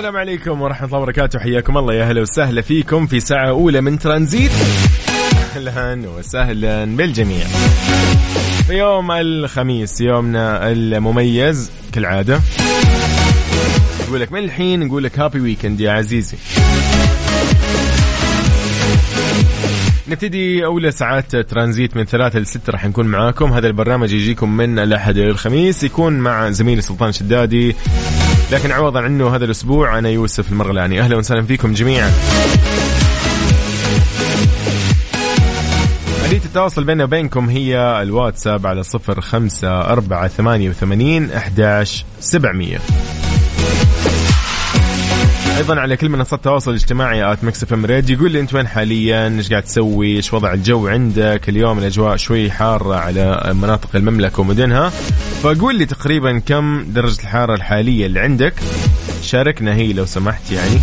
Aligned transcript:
السلام 0.00 0.16
عليكم 0.16 0.62
ورحمة 0.62 0.86
الله 0.86 0.98
وبركاته. 0.98 1.38
حياكم 1.38 1.78
الله. 1.78 1.94
يا 1.94 2.04
أهلا 2.04 2.20
وسهلا 2.20 2.62
فيكم 2.62 3.06
في 3.06 3.20
ساعة 3.20 3.48
أولى 3.48 3.80
من 3.80 3.98
ترانزيت. 3.98 4.50
أهلا 5.56 6.08
وسهلا 6.08 6.84
بالجميع. 6.84 7.44
في 8.66 8.78
يوم 8.78 9.10
الخميس 9.10 10.00
يومنا 10.00 10.70
المميز 10.72 11.70
كالعادة. 11.92 12.40
نقول 14.08 14.20
لك 14.20 14.32
من 14.32 14.44
الحين 14.44 14.86
نقول 14.86 15.04
لك 15.04 15.18
هابي 15.18 15.40
ويكند 15.40 15.80
يا 15.80 15.92
عزيزي. 15.92 16.36
نبتدي 20.08 20.64
أولى 20.64 20.90
ساعات 20.90 21.36
ترانزيت 21.36 21.96
من 21.96 22.04
ثلاثة 22.04 22.38
لستة 22.38 22.70
راح 22.70 22.86
نكون 22.86 23.06
معاكم. 23.06 23.52
هذا 23.52 23.66
البرنامج 23.66 24.12
يجيكم 24.12 24.56
من 24.56 24.78
الأحد 24.78 25.16
إلى 25.16 25.30
الخميس. 25.30 25.84
يكون 25.84 26.12
مع 26.12 26.50
زميلي 26.50 26.80
سلطان 26.80 27.12
شدادي. 27.12 27.76
لكن 28.52 28.72
عوضا 28.72 29.00
عنه 29.00 29.36
هذا 29.36 29.44
الأسبوع 29.44 29.98
أنا 29.98 30.08
يوسف 30.08 30.52
المرغلاني. 30.52 31.00
أهلا 31.00 31.16
وسهلا 31.16 31.42
فيكم 31.42 31.72
جميعا. 31.72 32.12
آلية 36.26 36.44
التواصل 36.44 36.84
بيننا 36.84 37.04
وبينكم 37.04 37.48
هي 37.48 38.02
الواتساب 38.02 38.66
على 38.66 38.82
صفر 38.82 39.20
خمسة 39.20 39.80
أربعة 39.80 40.28
ثمانية 40.28 40.70
وثمانين 40.70 41.32
أحداش 41.32 42.04
سبعمية. 42.20 42.78
أيضا 45.60 45.80
على 45.80 45.96
كل 45.96 46.08
منصات 46.08 46.38
التواصل 46.38 46.70
الاجتماعي 46.70 47.32
at 47.32 47.44
ميكس 47.44 47.62
إف 47.62 47.72
إم 47.72 47.86
راديو. 47.86 48.16
يقول 48.16 48.32
لي 48.32 48.40
أنت 48.40 48.54
وين 48.54 48.66
حاليا؟ 48.68 49.28
إيش 49.28 49.50
قاعد 49.50 49.62
تسوي؟ 49.62 50.16
إيش 50.16 50.34
وضع 50.34 50.52
الجو 50.52 50.88
عندك؟ 50.88 51.48
اليوم 51.48 51.78
الأجواء 51.78 52.16
شوي 52.16 52.50
حارة 52.50 52.94
على 52.94 53.52
مناطق 53.54 53.96
المملكة 53.96 54.40
ومدنها 54.40 54.88
فقول 55.42 55.78
لي 55.78 55.86
تقريبا 55.86 56.38
كم 56.38 56.84
درجة 56.88 57.20
الحرارة 57.20 57.54
الحالية 57.54 58.06
اللي 58.06 58.20
عندك. 58.20 58.54
شاركنا 59.22 59.74
هي 59.74 59.92
لو 59.92 60.04
سمحت 60.04 60.52
يعني. 60.52 60.80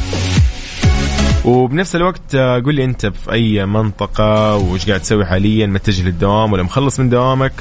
وبنفس 1.46 1.96
الوقت 1.96 2.36
قول 2.36 2.76
لي 2.76 2.84
أنت 2.84 3.06
في 3.06 3.32
أي 3.32 3.66
منطقة 3.66 4.56
وإيش 4.56 4.88
قاعد 4.88 5.00
تسوي 5.00 5.26
حاليا؟ 5.26 5.66
متجه 5.66 6.04
للدوام 6.04 6.54
ولا 6.54 6.64
مخلص 6.64 7.00
من 7.00 7.10
دوامك؟ 7.10 7.54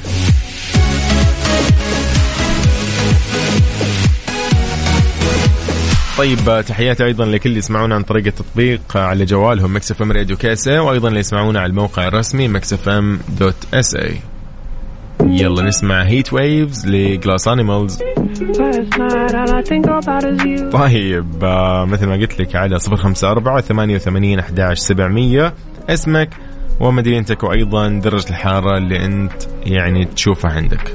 طيب 6.17 6.63
تحياتي 6.67 7.05
أيضا 7.05 7.25
لكل 7.25 7.49
اللي 7.49 7.59
يسمعونا 7.59 7.95
عن 7.95 8.03
طريق 8.03 8.25
التطبيق 8.25 8.97
على 8.97 9.25
جوالهم 9.25 9.75
مكس 9.75 9.91
إف 9.91 10.01
إم 10.01 10.11
راديو 10.11 10.37
كاسه 10.37 10.81
وأيضا 10.81 11.07
اللي 11.07 11.19
يسمعونا 11.19 11.59
على 11.59 11.69
الموقع 11.69 12.07
الرسمي 12.07 12.47
مكس 12.47 12.73
إف 12.73 12.89
إم 12.89 13.19
dot 13.39 13.67
SA. 13.73 14.19
يلا 15.25 15.63
نسمع 15.63 16.03
Heat 16.03 16.33
Waves 16.33 16.87
ل 16.87 16.97
Glass 16.97 17.47
Animals. 17.47 17.99
طيب 20.71 21.43
آه، 21.43 21.85
مثل 21.85 22.07
ما 22.07 22.15
قلت 22.15 22.39
لك 22.41 22.55
على 22.55 22.79
054 22.79 23.61
88 23.61 24.39
11 24.39 24.75
700 24.75 25.53
اسمك 25.89 26.29
ومدينتك 26.79 27.43
وأيضا 27.43 27.87
درجة 27.87 28.29
الحرارة 28.29 28.77
اللي 28.77 29.05
أنت 29.05 29.33
يعني 29.65 30.05
تشوفها 30.05 30.51
عندك. 30.51 30.93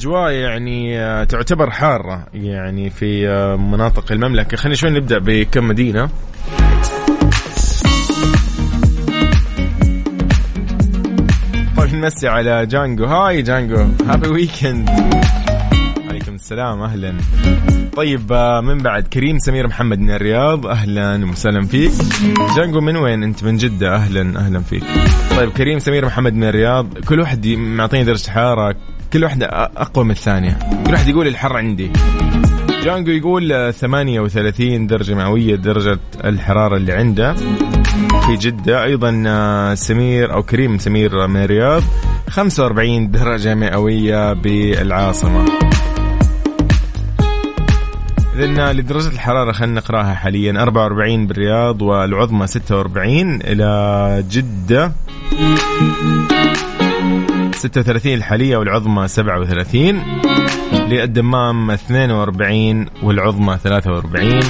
الأجواء 0.00 0.32
يعني 0.32 1.00
آه، 1.00 1.24
تعتبر 1.24 1.70
حارة 1.70 2.26
يعني 2.34 2.90
في 2.90 3.28
آه، 3.28 3.56
مناطق 3.56 4.12
المملكة. 4.12 4.56
خلينا 4.56 4.76
شوي 4.76 4.90
نبدأ 4.90 5.18
بكم 5.18 5.68
مدينة. 5.68 6.10
طيب 11.76 11.94
نمسي 11.94 12.28
على 12.28 12.66
جانجو. 12.66 13.04
هاي 13.04 13.42
جانجو 13.42 13.86
happy 14.08 14.28
weekend 14.28 14.90
عليكم 16.08 16.34
السلام 16.34 16.82
أهلا. 16.82 17.14
طيب 17.96 18.32
آه، 18.32 18.60
من 18.60 18.78
بعد 18.78 19.02
كريم 19.02 19.38
سمير 19.38 19.66
محمد 19.66 19.98
من 19.98 20.10
الرياض 20.10 20.66
أهلا 20.66 21.30
وسهلا 21.30 21.66
فيك. 21.66 21.92
جانجو 22.56 22.80
من 22.80 22.96
وين 22.96 23.22
أنت؟ 23.22 23.44
من 23.44 23.56
جدة 23.56 23.94
أهلا 23.94 24.38
أهلا 24.40 24.60
فيك. 24.60 24.82
طيب 25.36 25.50
كريم 25.50 25.78
سمير 25.78 26.06
محمد 26.06 26.34
من 26.34 26.44
الرياض 26.44 26.98
كل 26.98 27.20
واحد 27.20 27.46
معطيني 27.46 28.04
درجة 28.04 28.30
حرارة 28.30 28.76
كل 29.12 29.24
واحدة 29.24 29.46
أ- 29.46 29.50
أقوى 29.76 30.04
من 30.04 30.10
الثانية. 30.10 30.58
كل 30.86 30.92
واحد 30.92 31.08
يقول 31.08 31.26
الحر 31.26 31.56
عندي. 31.56 31.90
جانجو 32.84 33.10
يقول 33.12 33.52
آه، 33.52 33.70
38 33.70 34.86
درجة 34.86 35.14
مئوية 35.14 35.54
درجة 35.56 35.98
الحرارة 36.24 36.76
اللي 36.76 36.92
عنده. 36.92 37.34
في 38.26 38.36
جدة 38.40 38.84
أيضا 38.84 39.24
آه، 39.26 39.74
سمير 39.74 40.32
أو 40.32 40.42
كريم 40.42 40.78
سمير 40.78 41.26
من 41.26 41.42
الرياض 41.44 41.82
45 42.30 43.10
درجة 43.10 43.54
مئوية 43.54 44.32
بالعاصمة. 44.32 45.44
إذن 48.38 48.70
لدرجة 48.70 49.08
الحرارة 49.08 49.52
خلينا 49.52 49.80
نقرأها 49.80 50.14
حاليا. 50.14 50.62
44 50.62 51.26
بالرياض 51.26 51.82
والعظمى 51.82 52.46
46 52.46 53.40
إلى 53.44 54.24
جدة. 54.30 54.92
36 57.54 58.14
الحالية 58.14 58.56
والعظمى 58.56 59.08
37 59.08 60.02
للدمام 60.72 61.70
42 61.70 62.86
والعظمى 63.02 63.58
43 63.64 64.40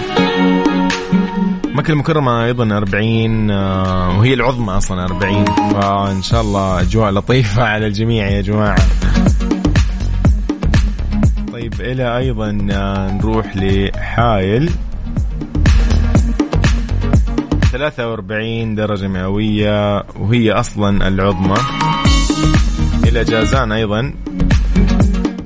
مكة 1.75 1.93
المكرمة 1.93 2.45
أيضا 2.45 2.77
40 2.77 3.51
آه، 3.51 4.19
وهي 4.19 4.35
العظمى 4.35 4.77
أصلا 4.77 5.05
40 5.05 5.45
فإن 5.45 6.23
شاء 6.23 6.41
الله 6.41 6.81
أجواء 6.81 7.11
لطيفة 7.11 7.63
على 7.63 7.87
الجميع 7.87 8.29
يا 8.29 8.41
جماعة. 8.41 8.79
طيب 11.53 11.75
إلى 11.81 12.17
أيضا 12.17 12.59
آه، 12.73 13.11
نروح 13.13 13.57
لحايل. 13.57 14.71
43 17.73 18.75
درجة 18.75 19.09
مئوية 19.09 20.03
وهي 20.17 20.53
أصلا 20.53 21.09
العظمى. 21.09 21.57
إلى 23.11 23.25
جازان 23.25 23.73
أيضا. 23.73 24.15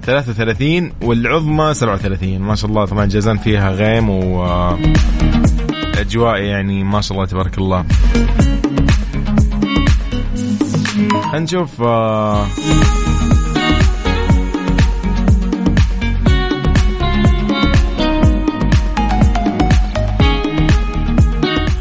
33 0.03 0.93
والعظمى 1.03 1.75
37 1.75 2.39
ما 2.39 2.55
شاء 2.55 2.71
الله 2.71 2.85
طبعا 2.85 3.07
جازان 3.07 3.39
فيها 3.39 3.71
غيم 3.71 4.11
و 4.11 4.45
الاجواء 5.95 6.41
يعني 6.41 6.85
ما 6.85 7.01
شاء 7.01 7.13
الله 7.19 7.27
تبارك 7.27 7.59
الله. 7.59 7.85
خلينا 11.23 11.39
نشوف 11.39 11.83
آه، 11.83 12.47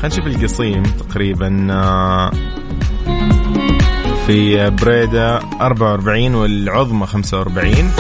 خلينا 0.02 0.08
نشوف 0.08 0.28
القصيم 0.28 0.84
تقريبا 0.84 1.68
آه، 1.72 2.32
في 4.28 4.70
بريدة 4.70 5.40
44 5.62 6.36
والعظمى 6.36 7.06
45 7.06 7.92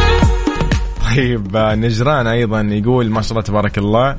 طيب 1.15 1.57
نجران 1.57 2.27
أيضا 2.27 2.61
يقول 2.61 3.09
ما 3.09 3.21
شاء 3.21 3.31
الله 3.31 3.41
تبارك 3.41 3.77
الله 3.77 4.17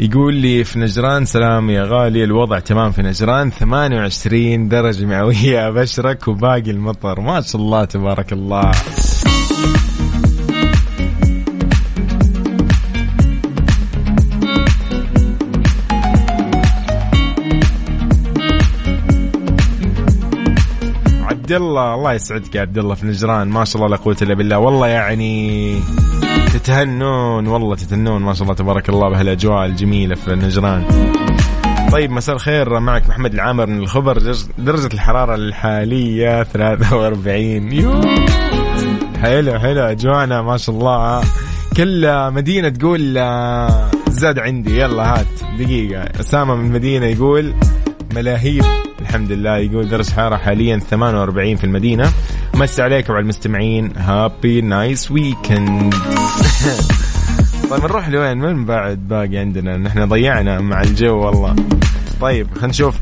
يقول 0.00 0.34
لي 0.34 0.64
في 0.64 0.78
نجران 0.78 1.24
سلام 1.24 1.70
يا 1.70 1.84
غالي 1.84 2.24
الوضع 2.24 2.58
تمام 2.58 2.92
في 2.92 3.02
نجران 3.02 3.50
28 3.50 4.68
درجة 4.68 5.04
مئوية 5.04 5.68
أبشرك 5.68 6.28
وباقي 6.28 6.70
المطر. 6.70 7.20
ما 7.20 7.40
شاء 7.40 7.62
الله 7.62 7.84
تبارك 7.84 8.32
الله. 8.32 8.70
عبد 21.46 21.62
الله 21.62 21.94
الله 21.94 22.12
يسعدك 22.12 22.54
يا 22.54 22.60
عبد 22.60 22.78
الله 22.78 22.94
في 22.94 23.06
نجران. 23.06 23.48
ما 23.48 23.64
شاء 23.64 23.76
الله 23.76 23.96
لا 23.96 24.02
قوة 24.02 24.16
إلا 24.22 24.34
بالله. 24.34 24.58
والله 24.58 24.86
يعني 24.86 25.80
تتهنون 26.54 27.46
والله 27.46 27.74
تتهنون. 27.74 28.22
ما 28.22 28.34
شاء 28.34 28.42
الله 28.42 28.54
تبارك 28.54 28.88
الله 28.88 29.08
بهالأجواء 29.10 29.66
الجميلة 29.66 30.14
في 30.14 30.34
نجران. 30.34 30.84
طيب 31.92 32.10
مساء 32.10 32.34
الخير. 32.34 32.80
معك 32.80 33.08
محمد 33.08 33.34
العامر 33.34 33.66
من 33.66 33.78
الخبر. 33.78 34.18
درج- 34.18 34.46
درجة 34.58 34.94
الحرارة 34.94 35.34
الحالية 35.34 36.42
43 36.42 37.72
يو. 37.72 38.00
حلو 39.22 39.58
حلو. 39.58 39.80
أجوانا 39.82 40.42
ما 40.42 40.56
شاء 40.56 40.76
الله. 40.76 41.20
كل 41.76 42.30
مدينة 42.30 42.68
تقول 42.68 43.18
آه، 43.18 43.90
زاد 44.08 44.38
عندي. 44.38 44.80
يلا 44.80 45.14
هات. 45.14 45.26
دقيقة. 45.58 46.20
أسامة 46.20 46.54
من 46.54 46.66
المدينة 46.66 47.06
يقول 47.06 47.54
ملاهيب. 48.14 48.64
الحمد 49.16 49.32
لله. 49.32 49.56
يقول 49.56 49.88
درجة 49.88 50.10
حرارة 50.10 50.36
حاليا 50.36 50.78
48 50.78 51.56
في 51.56 51.64
المدينة. 51.64 52.12
مسي 52.54 52.82
عليكم 52.82 53.12
على 53.12 53.22
المستمعين. 53.22 53.92
happy 53.96 54.60
nice 54.60 55.10
weekend 55.10 55.94
طيب 57.70 57.82
نروح 57.82 58.08
لوين؟ 58.08 58.38
من 58.38 58.64
بعد 58.64 59.08
باقي 59.08 59.36
عندنا؟ 59.36 59.76
نحن 59.76 60.04
ضيعنا 60.04 60.60
مع 60.60 60.80
الجو 60.82 61.18
والله. 61.18 61.56
طيب 62.20 62.48
خلينا 62.54 62.66
نشوف. 62.66 62.98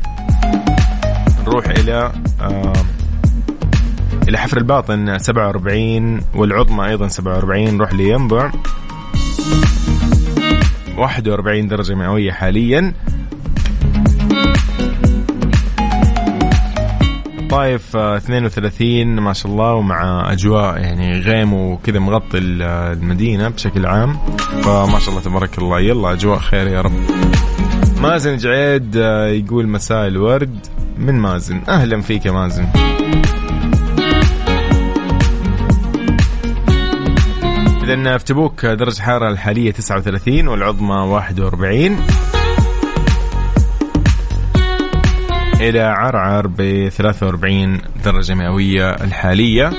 نروح 1.47 1.65
إلى 1.67 2.11
آه 2.41 2.73
إلى 4.27 4.37
حفر 4.37 4.57
الباطن 4.57 5.17
47 5.17 6.21
والعظمى 6.35 6.85
أيضا 6.87 7.07
47 7.07 7.77
نروح 7.77 7.93
لينبع. 7.93 8.51
41 10.97 11.67
درجة 11.67 11.93
مئوية 11.95 12.31
حاليا. 12.31 12.93
طايف 17.55 17.95
آه، 17.95 18.17
32 18.17 19.15
ما 19.19 19.33
شاء 19.33 19.51
الله 19.51 19.73
ومع 19.73 20.31
أجواء 20.31 20.77
يعني 20.77 21.19
غيم 21.19 21.53
وكذا 21.53 21.99
مغطي 21.99 22.37
ال- 22.37 22.61
المدينة 22.97 23.49
بشكل 23.49 23.85
عام. 23.85 24.17
فما 24.63 24.99
شاء 24.99 25.09
الله 25.09 25.21
تبارك 25.21 25.57
الله. 25.57 25.79
يلا 25.79 26.11
أجواء 26.13 26.39
خير 26.39 26.67
يا 26.67 26.81
رب. 26.81 26.91
مازن 28.01 28.37
جعيد 28.37 28.97
آه، 28.97 29.27
يقول 29.27 29.67
مساء 29.67 30.07
الورد. 30.07 30.59
من 30.97 31.13
مازن؟ 31.19 31.61
أهلا 31.69 32.01
فيك 32.01 32.25
يا 32.25 32.31
مازن. 32.31 32.67
إذا 37.83 38.17
في 38.17 38.23
تبوك 38.25 38.65
درجة 38.65 38.97
الحرارة 38.97 39.29
الحالية 39.31 39.71
39 39.71 40.47
والعظمى 40.47 40.95
41 40.95 41.97
إلى 45.61 45.79
عرعر 45.79 46.47
ب 46.47 46.89
43 46.89 47.81
درجة 48.05 48.33
مئوية 48.33 48.89
الحالية. 48.89 49.71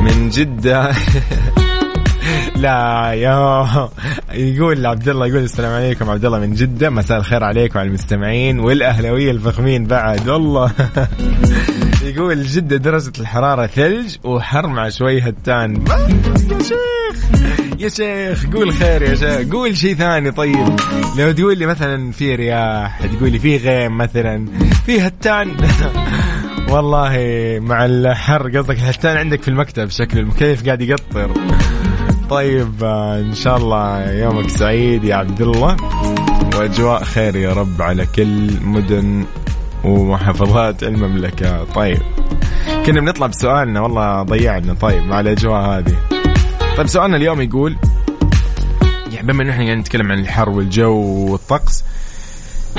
من 0.00 0.28
جدة 0.28 0.90
لا 2.56 3.12
يا 3.12 3.66
يقول 4.32 4.86
عبد 4.86 5.08
الله 5.08 5.26
يقول 5.26 5.42
السلام 5.42 5.72
عليكم 5.72 6.10
عبد 6.10 6.24
الله 6.24 6.38
من 6.38 6.54
جدة. 6.54 6.90
مساء 6.90 7.18
الخير 7.18 7.44
عليكم 7.44 7.78
على 7.78 7.88
المستمعين 7.88 8.58
والأهلاوية 8.58 9.30
الفخمين 9.30 9.84
بعد 9.84 10.28
والله 10.28 10.72
يقول 12.10 12.42
جدة 12.42 12.76
درجة 12.76 13.12
الحرارة 13.20 13.66
ثلج 13.66 14.16
وحر 14.24 14.66
مع 14.66 14.88
شوي 14.88 15.20
هتان 15.20 15.84
يا 16.50 16.58
شيخ 16.62 16.80
يا 17.78 17.88
شيخ 17.88 18.46
قول 18.46 18.72
خير 18.72 19.02
يا 19.02 19.14
شيخ. 19.14 19.52
قول 19.52 19.76
شيء 19.76 19.94
ثاني 19.94 20.30
طيب. 20.30 20.76
لو 21.18 21.32
تقول 21.32 21.58
لي 21.58 21.66
مثلا 21.66 22.12
في 22.12 22.34
رياح 22.34 23.06
تقول 23.06 23.32
لي 23.32 23.38
في 23.38 23.56
غيم 23.56 23.98
مثلا 23.98 24.46
في 24.86 25.00
هتان. 25.00 25.56
والله 26.72 27.12
مع 27.60 27.84
الحر 27.84 28.58
قصدك 28.58 28.76
الهتان 28.76 29.16
عندك 29.16 29.42
في 29.42 29.48
المكتب 29.48 29.90
شكل 29.90 30.18
المكيف 30.18 30.66
قاعد 30.66 30.80
يقطر. 30.82 31.32
طيب 32.30 32.84
آه، 32.84 33.20
إن 33.20 33.34
شاء 33.34 33.56
الله 33.56 34.12
يومك 34.12 34.48
سعيد 34.48 35.04
يا 35.04 35.14
عبد 35.14 35.42
الله. 35.42 35.76
وأجواء 36.54 37.04
خير 37.04 37.36
يا 37.36 37.52
رب 37.52 37.82
على 37.82 38.06
كل 38.06 38.50
مدن 38.62 39.24
ومحافظات 39.84 40.82
المملكة. 40.82 41.64
طيب. 41.64 41.98
كنا 42.86 43.00
بنطلع 43.00 43.26
بسؤالنا. 43.26 43.80
والله 43.80 44.22
ضيعنا. 44.22 44.74
طيب 44.74 45.02
مع 45.02 45.20
الأجواء 45.20 45.60
هذه. 45.62 45.96
طيب 46.76 46.86
سؤالنا 46.86 47.16
اليوم 47.16 47.40
يقول 47.40 47.76
يعني 49.12 49.26
بما 49.32 49.42
انه 49.42 49.52
إحنا 49.52 49.74
نتكلم 49.74 50.12
عن 50.12 50.18
الحر 50.18 50.48
والجو 50.50 51.26
والطقس 51.30 51.84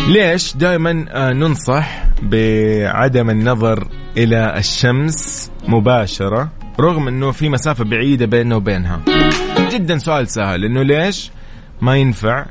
ليش 0.07 0.57
دائما 0.57 0.93
ننصح 1.33 2.03
بعدم 2.21 3.29
النظر 3.29 3.87
إلى 4.17 4.57
الشمس 4.57 5.51
مباشرة 5.67 6.49
رغم 6.79 7.07
إنه 7.07 7.31
في 7.31 7.49
مسافة 7.49 7.83
بعيدة 7.83 8.25
بيننا 8.25 8.55
وبينها؟ 8.55 9.01
جدا 9.71 9.97
سؤال 9.97 10.27
سهل. 10.27 10.65
إنه 10.65 10.83
ليش 10.83 11.31
ما 11.81 11.97
ينفع 11.97 12.45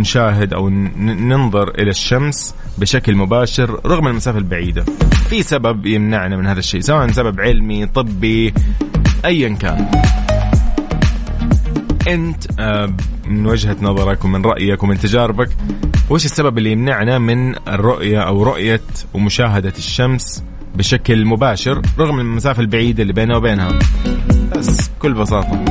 نشاهد 0.00 0.52
أو 0.54 0.68
ننظر 0.68 1.68
إلى 1.68 1.90
الشمس 1.90 2.54
بشكل 2.78 3.16
مباشر 3.16 3.80
رغم 3.86 4.08
المسافة 4.08 4.38
البعيدة. 4.38 4.84
في 5.30 5.42
سبب 5.42 5.86
يمنعنا 5.86 6.36
من 6.36 6.46
هذا 6.46 6.58
الشيء، 6.58 6.80
سواء 6.80 7.10
سبب 7.10 7.40
علمي، 7.40 7.86
طبي، 7.86 8.54
ايا 9.24 9.48
كان. 9.48 9.90
أنت 12.08 12.44
آه، 12.60 12.92
من 13.26 13.46
وجهة 13.46 13.76
نظرك 13.82 14.24
ومن 14.24 14.44
رأيك 14.44 14.82
ومن 14.82 14.98
تجاربك 14.98 15.48
وش 16.10 16.24
السبب 16.24 16.58
اللي 16.58 16.72
يمنعنا 16.72 17.18
من 17.18 17.68
الرؤية 17.68 18.20
أو 18.20 18.42
رؤية 18.42 18.80
ومشاهدة 19.14 19.72
الشمس 19.78 20.44
بشكل 20.74 21.24
مباشر 21.24 21.82
رغم 21.98 22.20
المسافة 22.20 22.60
البعيدة 22.60 23.02
اللي 23.02 23.12
بيننا 23.12 23.36
وبينها؟ 23.36 23.78
بس 24.56 24.88
بكل 24.88 25.14
بساطة. 25.14 25.64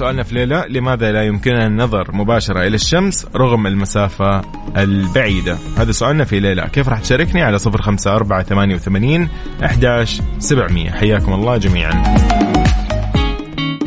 سؤالنا 0.00 0.22
في 0.22 0.34
ليلة 0.34 0.66
لماذا 0.66 1.12
لا 1.12 1.22
يمكننا 1.22 1.66
النظر 1.66 2.16
مباشرة 2.16 2.66
إلى 2.66 2.74
الشمس 2.74 3.26
رغم 3.36 3.66
المسافة 3.66 4.40
البعيدة؟ 4.76 5.58
هذا 5.76 5.92
سؤالنا 5.92 6.24
في 6.24 6.40
ليلة 6.40 6.66
كيف 6.66 6.88
راح 6.88 7.00
تشاركني؟ 7.00 7.42
على 7.42 7.58
صفر 7.58 7.82
خمسة 7.82 8.16
أربعة 8.16 8.42
ثمانية 8.42 8.74
وثمانين 8.74 9.28
أحداش 9.64 10.20
سبعمية. 10.38 10.90
حياكم 10.90 11.32
الله 11.32 11.56
جميعا. 11.56 12.16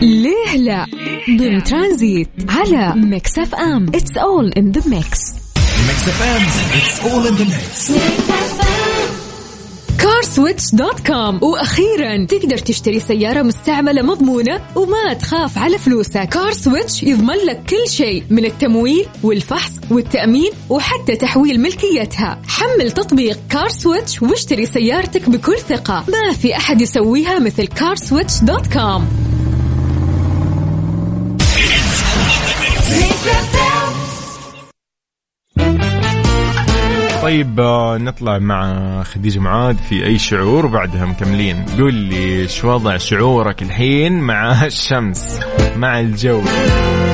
ليه 0.01 0.57
لا؟ 0.57 0.85
ضمن 1.37 1.63
ترانزيت 1.63 2.29
على 2.49 2.93
Mix 2.95 3.39
FM. 3.39 3.85
it's 3.95 4.17
all 4.17 4.51
in 4.57 4.71
the 4.71 4.89
mix 4.89 5.43
CarSwitch 10.33 10.75
dot 10.75 11.07
com 11.07 11.43
وأخيرا 11.43 12.25
تقدر 12.25 12.57
تشتري 12.57 12.99
سيارة 12.99 13.41
مستعملة 13.41 14.01
مضمونة 14.01 14.61
وما 14.75 15.13
تخاف 15.13 15.57
على 15.57 15.77
فلوسك 15.77 16.29
CarSwitch 16.29 17.03
يضمن 17.03 17.35
لك 17.47 17.63
كل 17.69 17.91
شيء 17.91 18.23
من 18.29 18.45
التمويل 18.45 19.05
والفحص 19.23 19.71
والتأمين 19.91 20.51
وحتى 20.69 21.15
تحويل 21.15 21.61
ملكيتها. 21.61 22.41
حمل 22.47 22.91
تطبيق 22.91 23.39
CarSwitch 23.49 24.21
واشتري 24.21 24.65
سيارتك 24.65 25.29
بكل 25.29 25.57
ثقة. 25.59 26.05
ما 26.07 26.33
في 26.33 26.57
أحد 26.57 26.81
يسويها 26.81 27.39
مثل 27.39 27.67
CarSwitch 27.67 28.39
dot 28.43 28.73
com 28.73 29.07
طيب 37.33 37.59
آه، 37.59 37.97
نطلع 37.97 38.39
مع 38.39 39.03
خديجة 39.03 39.39
معاذ 39.39 39.77
في 39.77 40.05
أي 40.05 40.17
شعور 40.17 40.65
وبعدها 40.65 41.05
مكملين. 41.05 41.65
قول 41.79 41.93
لي 41.93 42.47
شو 42.47 42.69
وضع 42.69 42.97
شعورك 42.97 43.61
الحين 43.61 44.19
مع 44.19 44.65
الشمس 44.65 45.39
مع 45.75 45.99
الجو؟ 45.99 46.41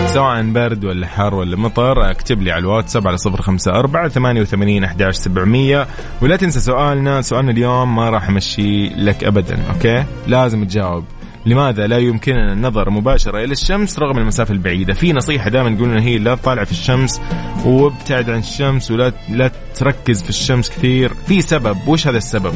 سواء 0.06 0.52
برد 0.52 0.86
ولا 0.86 1.08
حر 1.08 1.36
ولا 1.36 1.58
مطر 1.58 2.12
اكتب 2.12 2.42
لي 2.42 2.52
على 2.52 2.60
الواتساب 2.60 3.08
على 3.08 3.18
صفر 3.18 3.42
خمسة 3.42 3.72
أربعة 3.72 4.08
ثمانية 4.08 4.42
وثمانين 4.42 4.84
أحداش 4.84 5.16
سبعمية. 5.16 5.88
ولا 6.22 6.36
تنسى 6.36 6.60
سؤالنا 6.60 7.22
سؤالنا 7.22 7.52
اليوم 7.52 7.96
ما 7.96 8.10
راح 8.10 8.30
أمشي 8.30 8.90
لك 8.90 9.24
أبدا 9.24 9.60
أوكي؟ 9.74 10.04
لازم 10.28 10.66
تجاوب. 10.66 11.04
لماذا 11.46 11.88
لا 11.88 11.98
يمكننا 11.98 12.54
النظر 12.54 12.90
مباشرة 12.90 13.44
إلى 13.44 13.52
الشمس 13.52 14.00
رغم 14.00 14.18
المسافة 14.18 14.54
البعيدة؟ 14.54 14.94
في 14.94 15.14
نصيحة 15.14 15.50
دائما 15.50 15.70
يقولون 15.70 16.00
هي 16.00 16.18
لا 16.18 16.36
تطالع 16.36 16.64
في 16.64 16.72
الشمس 16.72 17.22
وابتعد 17.66 18.30
عن 18.30 18.40
الشمس 18.40 18.92
ولا 18.92 19.14
لا 19.30 19.52
تركز 19.76 20.24
في 20.24 20.30
الشمس 20.30 20.70
كثير. 20.70 21.14
في 21.28 21.42
سبب. 21.42 21.78
وش 21.88 22.08
هذا 22.08 22.18
السبب؟ 22.18 22.54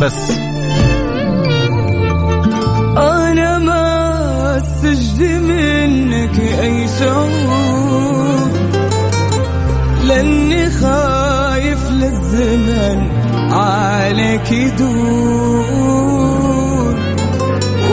بس. 0.00 0.30
أنا 2.98 3.58
ما 3.58 4.58
أستجد 4.58 5.22
منك 5.22 6.40
أي 6.40 6.86
لأني 10.10 10.70
خايف 10.70 11.90
للزمن 11.90 13.10
عليك 13.52 14.52
يدور 14.52 16.39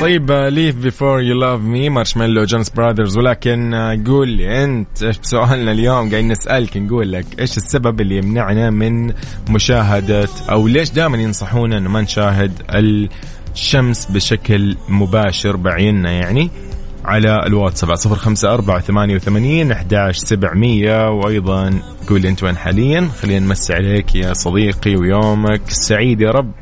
طيب 0.00 0.30
Leave 0.30 0.76
Before 0.76 1.20
You 1.20 1.34
Love 1.40 1.60
Me 1.60 1.88
Marshmello 1.88 2.44
Jonas 2.44 2.70
Brothers 2.70 3.18
ولكن 3.18 3.74
آه، 3.74 4.00
قول 4.06 4.28
لي 4.28 4.64
أنت 4.64 5.02
إيش 5.02 5.16
سؤالنا 5.22 5.72
اليوم؟ 5.72 6.10
قاعدين 6.10 6.28
نسألك 6.28 6.76
نقول 6.76 7.12
لك 7.12 7.26
إيش 7.40 7.56
السبب 7.56 8.00
اللي 8.00 8.16
يمنعنا 8.16 8.70
من 8.70 9.12
مشاهدة 9.50 10.28
أو 10.50 10.68
ليش 10.68 10.90
دائما 10.90 11.18
ينصحونا 11.18 11.78
إنه 11.78 11.90
ما 11.90 12.00
نشاهد 12.00 12.52
الشمس 13.54 14.06
بشكل 14.06 14.76
مباشر 14.88 15.56
بعيننا؟ 15.56 16.10
يعني 16.10 16.50
على 17.04 17.46
الواتساب 17.46 17.94
صفر 17.94 18.14
خمسة 18.16 18.54
أربعة 18.54 18.80
ثمانية 18.80 19.14
وثمانين 19.14 19.72
أحداش 19.72 20.16
سبعمية 20.16 21.10
وأيضا 21.10 21.80
قول 22.08 22.20
لي 22.20 22.28
أنت 22.28 22.42
وين 22.42 22.56
حاليا؟ 22.56 23.08
خلينا 23.22 23.46
نمسي 23.46 23.74
عليك 23.74 24.14
يا 24.14 24.32
صديقي 24.32 24.96
ويومك 24.96 25.60
سعيد 25.68 26.20
يا 26.20 26.30
رب. 26.30 26.52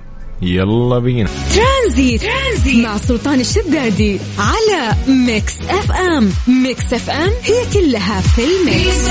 يلا 0.43 0.99
بينا. 0.99 1.28
ترانزيت. 1.55 2.23
ترانزيت 2.23 2.85
مع 2.85 2.97
سلطان 2.97 3.40
الشدادي 3.40 4.19
على 4.38 4.95
Mix 5.09 5.55
FM. 5.69 6.31
Mix 6.49 6.93
FM 6.93 7.31
هي 7.43 7.64
كلها 7.75 8.21
في 8.21 8.43
ال 8.45 8.57
mix. 8.57 9.09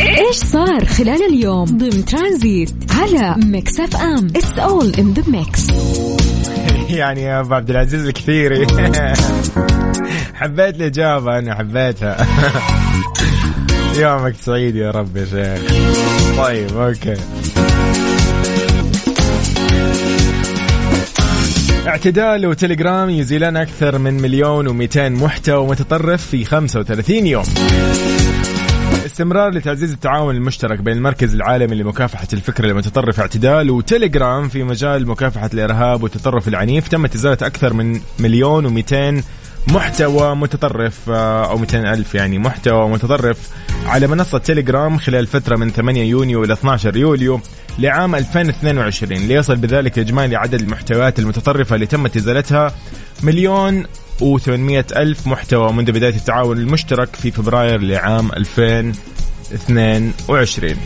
إيش 0.00 0.36
صار 0.36 0.84
خلال 0.84 1.22
اليوم؟ 1.34 1.64
ضمن 1.64 2.04
ترانزيت 2.04 2.74
على 2.90 3.34
Mix 3.44 3.80
FM. 3.80 4.26
it's 4.36 4.58
all 4.58 4.92
in 4.98 5.12
the 5.12 5.22
mix 5.26 5.66
يعني 6.90 7.22
يا 7.22 7.40
أبو 7.40 7.54
عبد 7.54 7.70
العزيز 7.70 8.06
الكثيري 8.06 8.66
حبيت 10.34 10.76
الإجابة 10.76 11.38
أنا 11.38 11.54
حبيتها. 11.54 12.26
يومك 14.00 14.34
سعيد 14.44 14.76
يا 14.76 14.90
رب 14.90 15.16
يا 15.16 15.24
شيخ. 15.24 15.72
طيب 16.38 16.76
أوكي. 16.76 17.16
اعتدال 21.86 22.46
وتليجرام 22.46 23.10
يزيلان 23.10 23.56
أكثر 23.56 23.98
من 23.98 24.14
مليون 24.14 24.68
و200 24.68 24.96
محتوى 24.96 25.66
متطرف 25.66 26.26
في 26.26 26.44
35 26.44 27.26
يوم. 27.26 27.44
استمرار 29.06 29.50
لتعزيز 29.50 29.92
التعاون 29.92 30.36
المشترك 30.36 30.78
بين 30.78 30.96
المركز 30.96 31.34
العالمي 31.34 31.76
لمكافحة 31.76 32.26
الفكر 32.32 32.64
المتطرف 32.64 33.20
اعتدال 33.20 33.70
وتليجرام 33.70 34.48
في 34.48 34.62
مجال 34.62 35.08
مكافحة 35.08 35.50
الإرهاب 35.54 36.02
والتطرف 36.02 36.48
العنيف. 36.48 36.88
تمت 36.88 37.14
إزالة 37.14 37.38
أكثر 37.42 37.72
من 37.72 38.00
مليون 38.18 38.66
ومئتين 38.66 39.22
محتوى 39.68 40.36
متطرف 40.36 41.10
آه، 41.10 41.50
أو 41.50 41.58
200 41.58 41.92
ألف 41.92 42.14
يعني 42.14 42.38
محتوى 42.38 42.88
متطرف 42.88 43.38
على 43.86 44.06
منصة 44.06 44.38
تليجرام 44.38 44.98
خلال 44.98 45.26
فترة 45.26 45.56
من 45.56 45.70
8 45.70 46.02
يونيو 46.02 46.44
إلى 46.44 46.52
12 46.52 46.96
يوليو. 46.96 47.40
لعام 47.78 48.14
2022 48.14 49.20
ليصل 49.20 49.56
بذلك 49.56 49.98
إجمالي 49.98 50.36
عدد 50.36 50.60
المحتويات 50.60 51.18
المتطرفة 51.18 51.74
اللي 51.74 51.86
تمت 51.86 52.16
إزالتها 52.16 52.72
مليون 53.22 53.84
و800 54.20 54.96
ألف 54.96 55.26
محتوى 55.26 55.72
منذ 55.72 55.92
بداية 55.92 56.16
التعاون 56.16 56.58
المشترك 56.58 57.16
في 57.16 57.30
فبراير 57.30 57.80
لعام 57.80 58.30
2022 58.32 60.76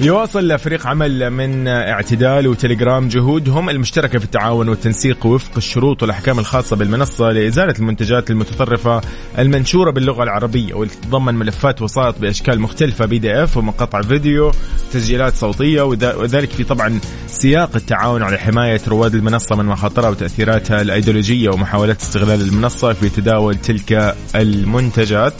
يواصل 0.00 0.58
فريق 0.58 0.86
عمل 0.86 1.30
من 1.30 1.68
اعتدال 1.68 2.46
وتليجرام 2.48 3.08
جهودهم 3.08 3.70
المشتركة 3.70 4.18
في 4.18 4.24
التعاون 4.24 4.68
والتنسيق 4.68 5.26
وفق 5.26 5.50
الشروط 5.56 6.02
والأحكام 6.02 6.38
الخاصة 6.38 6.76
بالمنصة 6.76 7.30
لإزالة 7.30 7.74
المنتجات 7.78 8.30
المتطرفة 8.30 9.00
المنشورة 9.38 9.90
باللغة 9.90 10.22
العربية 10.22 10.74
والتي 10.74 10.96
تتضمن 10.96 11.34
ملفات 11.34 11.82
وسائط 11.82 12.18
بأشكال 12.18 12.60
مختلفة 12.60 13.06
PDF 13.06 13.56
ومقاطع 13.56 14.02
فيديو 14.02 14.52
تسجيلات 14.92 15.34
صوتية 15.36 15.82
وذا- 15.82 16.14
وذلك 16.14 16.50
في 16.50 16.64
طبعا 16.64 17.00
سياق 17.26 17.70
التعاون 17.76 18.22
على 18.22 18.38
حماية 18.38 18.80
رواد 18.88 19.14
المنصة 19.14 19.56
من 19.56 19.64
مخاطرها 19.64 20.08
وتأثيراتها 20.10 20.82
الأيديولوجية 20.82 21.48
ومحاولات 21.50 22.00
استغلال 22.00 22.40
المنصة 22.40 22.92
في 22.92 23.08
تداول 23.08 23.54
تلك 23.54 24.14
المنتجات. 24.34 25.34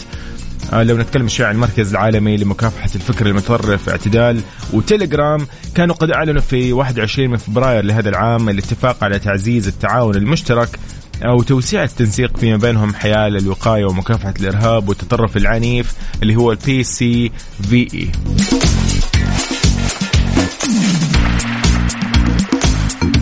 لو 0.72 0.96
نتكلم 0.96 1.28
شوي 1.28 1.46
عن 1.46 1.54
المركز 1.54 1.90
العالمي 1.90 2.36
لمكافحة 2.36 2.90
الفكر 2.94 3.26
المتطرف 3.26 3.88
اعتدال 3.88 4.40
وتليجرام 4.72 5.46
كانوا 5.74 5.94
قد 5.94 6.10
أعلنوا 6.10 6.40
في 6.40 6.72
21 6.72 7.30
من 7.30 7.36
فبراير 7.36 7.84
لهذا 7.84 8.08
العام 8.08 8.48
الاتفاق 8.48 9.04
على 9.04 9.18
تعزيز 9.18 9.68
التعاون 9.68 10.14
المشترك 10.14 10.68
أو 11.22 11.42
توسيع 11.42 11.84
التنسيق 11.84 12.36
فيما 12.36 12.56
بينهم 12.56 12.94
حيال 12.94 13.36
الوقاية 13.36 13.84
ومكافحة 13.84 14.34
الإرهاب 14.40 14.88
والتطرف 14.88 15.36
العنيف 15.36 15.92
اللي 16.22 16.36
هو 16.36 16.52
ال 16.52 16.84
PCVE 16.84 18.10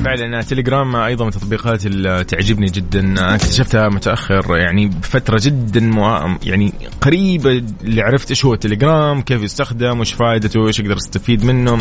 فعلا 0.05 0.43
تليجرام 0.43 0.97
أيضا 0.97 1.25
من 1.25 1.31
التطبيقات 1.31 1.87
اللي 1.87 2.25
تعجبني 2.25 2.67
جدا. 2.67 3.35
اكتشفتها 3.35 3.89
متأخر 3.89 4.57
يعني 4.57 4.87
بفترة 4.87 5.41
جدا 5.43 5.81
مو... 5.81 6.37
يعني 6.43 6.73
قريبة 7.01 7.51
اللي 7.85 8.03
عرفت 8.03 8.31
إيش 8.31 8.45
هو 8.45 8.55
تليجرام 8.55 9.23
كيف 9.23 9.43
يستخدم 9.43 10.01
وش 10.01 10.13
فائدته 10.13 10.61
وإيش 10.61 10.81
أقدر 10.81 10.97
أستفيد 10.97 11.45
منه. 11.45 11.77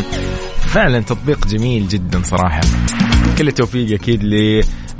فعلا 0.60 1.00
تطبيق 1.00 1.46
جميل 1.46 1.88
جدا 1.88 2.22
صراحة. 2.22 2.60
كل 3.38 3.48
التوفيق 3.48 3.92
أكيد 3.92 4.24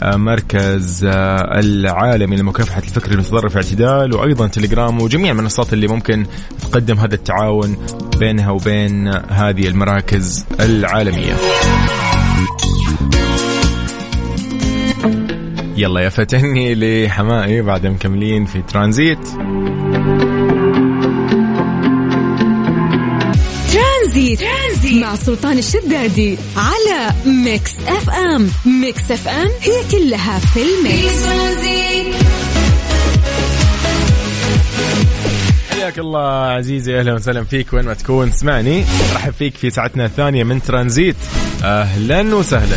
لمركز 0.05 1.05
العالمي 1.05 2.37
لمكافحة 2.37 2.83
الفكر 2.83 3.13
المتطرف 3.13 3.57
اعتدال 3.57 4.15
وأيضا 4.15 4.47
تليجرام 4.47 5.01
وجميع 5.03 5.33
المنصات 5.33 5.73
اللي 5.73 5.89
ممكن 5.89 6.27
تقدم 6.63 6.99
هذا 6.99 7.15
التعاون 7.15 7.77
بينها 8.19 8.51
وبين 8.51 9.09
هذه 9.31 9.69
المراكز 9.69 10.47
العالمية. 10.61 11.35
يلا 15.79 16.01
يا 16.01 16.09
فتني 16.09 16.75
لحمائي 16.75 17.63
بعد 17.63 17.87
مكملين 17.87 18.45
في 18.45 18.63
ترانزيت. 18.63 19.29
ترانزيت. 23.73 24.41
ترانزيت 24.41 25.03
مع 25.03 25.15
سلطان 25.15 25.59
الشدادي 25.59 26.39
على 26.57 27.13
Mix 27.27 27.79
FM. 27.87 28.51
Mix 28.81 29.11
FM 29.11 29.49
هي 29.61 29.83
كلها 29.91 30.39
في 30.39 30.61
ال 30.63 30.76
mix. 30.76 31.27
حياك 35.71 35.99
الله 35.99 36.29
عزيزي 36.29 36.99
أهلا 36.99 37.15
وسهلا 37.15 37.45
فيك 37.45 37.73
وين 37.73 37.85
ما 37.85 37.95
تكون. 37.95 38.31
تسمعني 38.31 38.85
رحب 39.15 39.33
فيك 39.33 39.57
في 39.57 39.71
ساعتنا 39.71 40.05
الثانية 40.05 40.45
من 40.45 40.63
ترانزيت. 40.63 41.17
أهلا 41.63 42.35
وسهلا. 42.35 42.77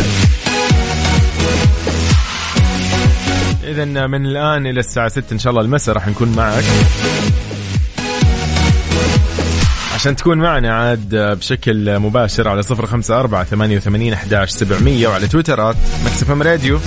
اذا 3.71 4.07
من 4.07 4.25
الآن 4.25 4.67
إلى 4.67 4.79
الساعة 4.79 5.07
6 5.07 5.33
إن 5.33 5.39
شاء 5.39 5.51
الله 5.51 5.63
المساء 5.63 5.95
راح 5.95 6.07
نكون 6.07 6.31
معك. 6.35 6.63
عشان 9.95 10.15
تكون 10.15 10.37
معنا 10.37 10.73
عاد 10.73 11.15
بشكل 11.15 11.99
مباشر 11.99 12.47
على 12.47 12.63
صفر 12.63 12.85
خمسة 12.85 13.19
أربعة 13.19 13.43
ثمانية 13.43 13.77
وثمانين 13.77 14.13
أحداش 14.13 14.49
سبعمية 14.49 15.07
وعلى 15.07 15.27
تويتر 15.27 15.62
at 15.62 15.75
Mix 16.05 16.31
FM 16.31 16.41
Radio. 16.41 16.79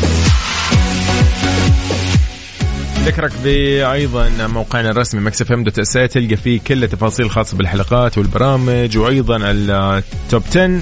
ذكرك 3.05 3.33
بايضا 3.45 4.31
موقعنا 4.47 4.91
الرسمي 4.91 5.21
Mix 5.21 5.53
FM 5.53 5.65
dot 5.65 5.79
S 5.79 5.93
تلقى 5.93 6.37
فيه 6.37 6.61
كل 6.67 6.85
التفاصيل 6.85 7.27
الخاصة 7.27 7.57
بالحلقات 7.57 8.19
والبرامج 8.19 8.99
وأيضا 8.99 9.37
ال 9.51 9.74
top 9.74 10.43
10 10.51 10.81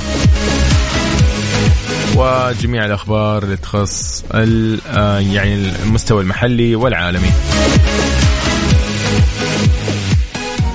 وجميع 2.17 2.85
الأخبار 2.85 3.43
اللي 3.43 3.57
تخص 3.57 4.25
آه، 4.35 5.19
يعني 5.19 5.55
المستوى 5.55 6.23
المحلي 6.23 6.77
والعالمي. 6.77 7.29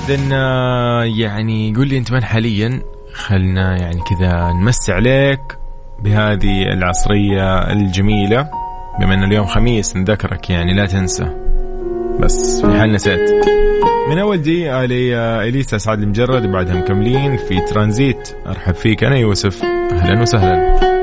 إذن 0.09 0.31
آه، 0.33 1.03
يعني 1.03 1.73
قول 1.75 1.87
لي 1.87 1.97
أنت 1.97 2.11
من 2.11 2.23
حاليا؟ 2.23 2.81
خلنا 3.13 3.77
يعني 3.77 4.01
كذا 4.01 4.51
نمسي 4.61 4.91
عليك 4.91 5.39
بهذه 6.03 6.63
العصرية 6.73 7.71
الجميلة. 7.71 8.49
بما 8.99 9.13
انه 9.13 9.25
اليوم 9.25 9.45
خميس 9.45 9.95
نذكرك 9.95 10.49
يعني 10.49 10.73
لا 10.73 10.85
تنسى. 10.85 11.27
بس 12.19 12.61
في 12.61 12.79
حال 12.79 12.91
نسيت. 12.91 13.19
من 14.09 14.19
أول 14.19 14.41
دي 14.41 14.71
آلي 14.71 15.17
آه، 15.17 15.43
إليسا 15.43 15.77
سعد 15.77 16.01
المجرد 16.01 16.51
بعدها 16.51 16.75
مكملين 16.75 17.37
في 17.37 17.59
ترانزيت. 17.59 18.29
أرحب 18.47 18.73
فيك 18.73 19.03
أنا 19.03 19.17
يوسف. 19.17 19.63
أهلا 19.91 20.21
وسهلا. 20.21 20.96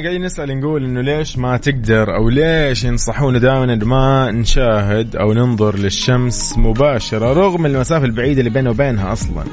سؤالنا 0.00 0.10
قاعدين 0.10 0.26
نسأل 0.26 0.60
نقول 0.60 0.84
إنه 0.84 1.00
ليش 1.00 1.38
ما 1.38 1.56
تقدر 1.56 2.16
أو 2.16 2.28
ليش 2.28 2.84
ينصحونا 2.84 3.38
دائما 3.38 3.74
ما 3.74 4.30
نشاهد 4.30 5.16
أو 5.16 5.32
ننظر 5.32 5.78
للشمس 5.78 6.58
مباشرة 6.58 7.32
رغم 7.32 7.66
المسافة 7.66 8.04
البعيدة 8.04 8.40
اللي 8.40 8.50
بينه 8.50 8.70
وبينها 8.70 9.12
أصلا. 9.12 9.44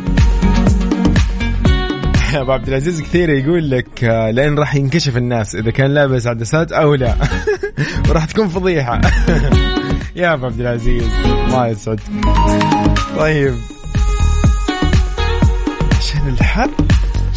أبو 2.41 2.51
عبد 2.51 2.67
العزيز 2.67 3.01
كثير 3.01 3.29
يقول 3.29 3.69
لك 3.69 4.03
آه، 4.03 4.31
لين 4.31 4.59
راح 4.59 4.75
ينكشف 4.75 5.17
الناس 5.17 5.55
إذا 5.55 5.71
كان 5.71 5.93
لابس 5.93 6.27
عدسات 6.27 6.71
أو 6.71 6.95
لا. 6.95 7.15
وراح 8.09 8.25
تكون 8.25 8.47
فضيحة. 8.47 9.01
يا 10.15 10.33
أبو 10.33 10.45
عبد 10.45 10.59
العزيز 10.59 11.03
الله 11.23 11.67
يسعدك. 11.67 12.03
طيب. 13.17 13.53
عشان 15.97 16.27
الحر؟ 16.27 16.69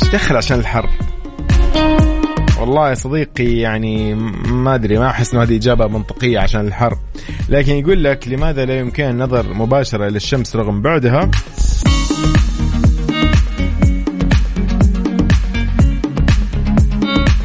إيش 0.03 0.11
دخل 0.13 0.37
عشان 0.37 0.59
الحر؟ 0.59 0.89
والله 2.61 2.89
يا 2.89 2.95
صديقي 2.95 3.59
يعني 3.59 4.15
ما 4.45 4.75
أدري 4.75 4.99
ما 4.99 5.11
أحس 5.11 5.35
إنه 5.35 5.43
هذه 5.43 5.57
إجابة 5.57 5.87
منطقية 5.87 6.39
عشان 6.39 6.67
الحر 6.67 6.99
لكن 7.49 7.73
يقول 7.73 8.05
لك 8.05 8.29
لماذا 8.29 8.65
لا 8.65 8.79
يمكن 8.79 9.05
النظر 9.05 9.55
مباشرة 9.55 10.09
للشمس 10.09 10.57
رغم 10.57 10.83
بعدها؟ 10.83 11.31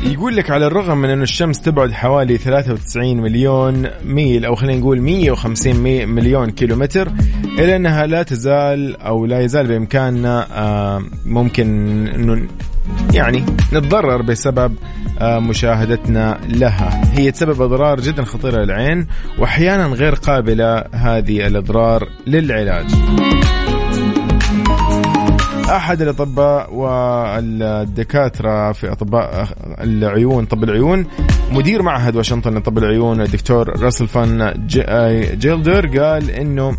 يقول 0.03 0.35
لك 0.35 0.49
على 0.51 0.67
الرغم 0.67 0.97
من 0.97 1.09
أن 1.09 1.21
الشمس 1.21 1.61
تبعد 1.61 1.91
حوالي 1.91 2.37
93 2.37 3.17
مليون 3.17 3.87
ميل 4.03 4.45
أو 4.45 4.55
خلينا 4.55 4.79
نقول 4.79 5.01
150 5.01 5.75
مليون 6.07 6.49
كيلومتر 6.49 7.11
إلا 7.59 7.75
أنها 7.75 8.05
لا 8.05 8.23
تزال 8.23 9.01
أو 9.01 9.25
لا 9.25 9.39
يزال 9.39 9.67
بإمكاننا 9.67 10.47
آه، 10.51 11.03
ممكن 11.25 11.67
أنه 12.07 12.47
يعني 13.13 13.45
نتضرر 13.73 14.21
بسبب 14.21 14.75
مشاهدتنا 15.21 16.39
لها. 16.49 17.01
هي 17.13 17.31
تسبب 17.31 17.61
أضرار 17.61 17.99
جدا 17.99 18.23
خطيرة 18.23 18.63
للعين 18.63 19.07
وأحيانا 19.39 19.85
غير 19.85 20.15
قابلة 20.15 20.83
هذه 20.91 21.47
الأضرار 21.47 22.09
للعلاج. 22.27 22.85
أحد 25.69 26.01
الأطباء 26.01 26.73
والدكاترة 26.73 28.71
في 28.71 28.91
أطباء 28.91 29.47
العيون 29.81 30.45
طب 30.45 30.63
العيون 30.63 31.05
مدير 31.51 31.81
معهد 31.81 32.15
واشنطن 32.15 32.57
لطب 32.57 32.77
العيون 32.77 33.21
الدكتور 33.21 33.79
راسل 33.83 34.07
فان 34.07 34.67
جيلدر 35.37 35.99
قال 35.99 36.31
إنه 36.31 36.77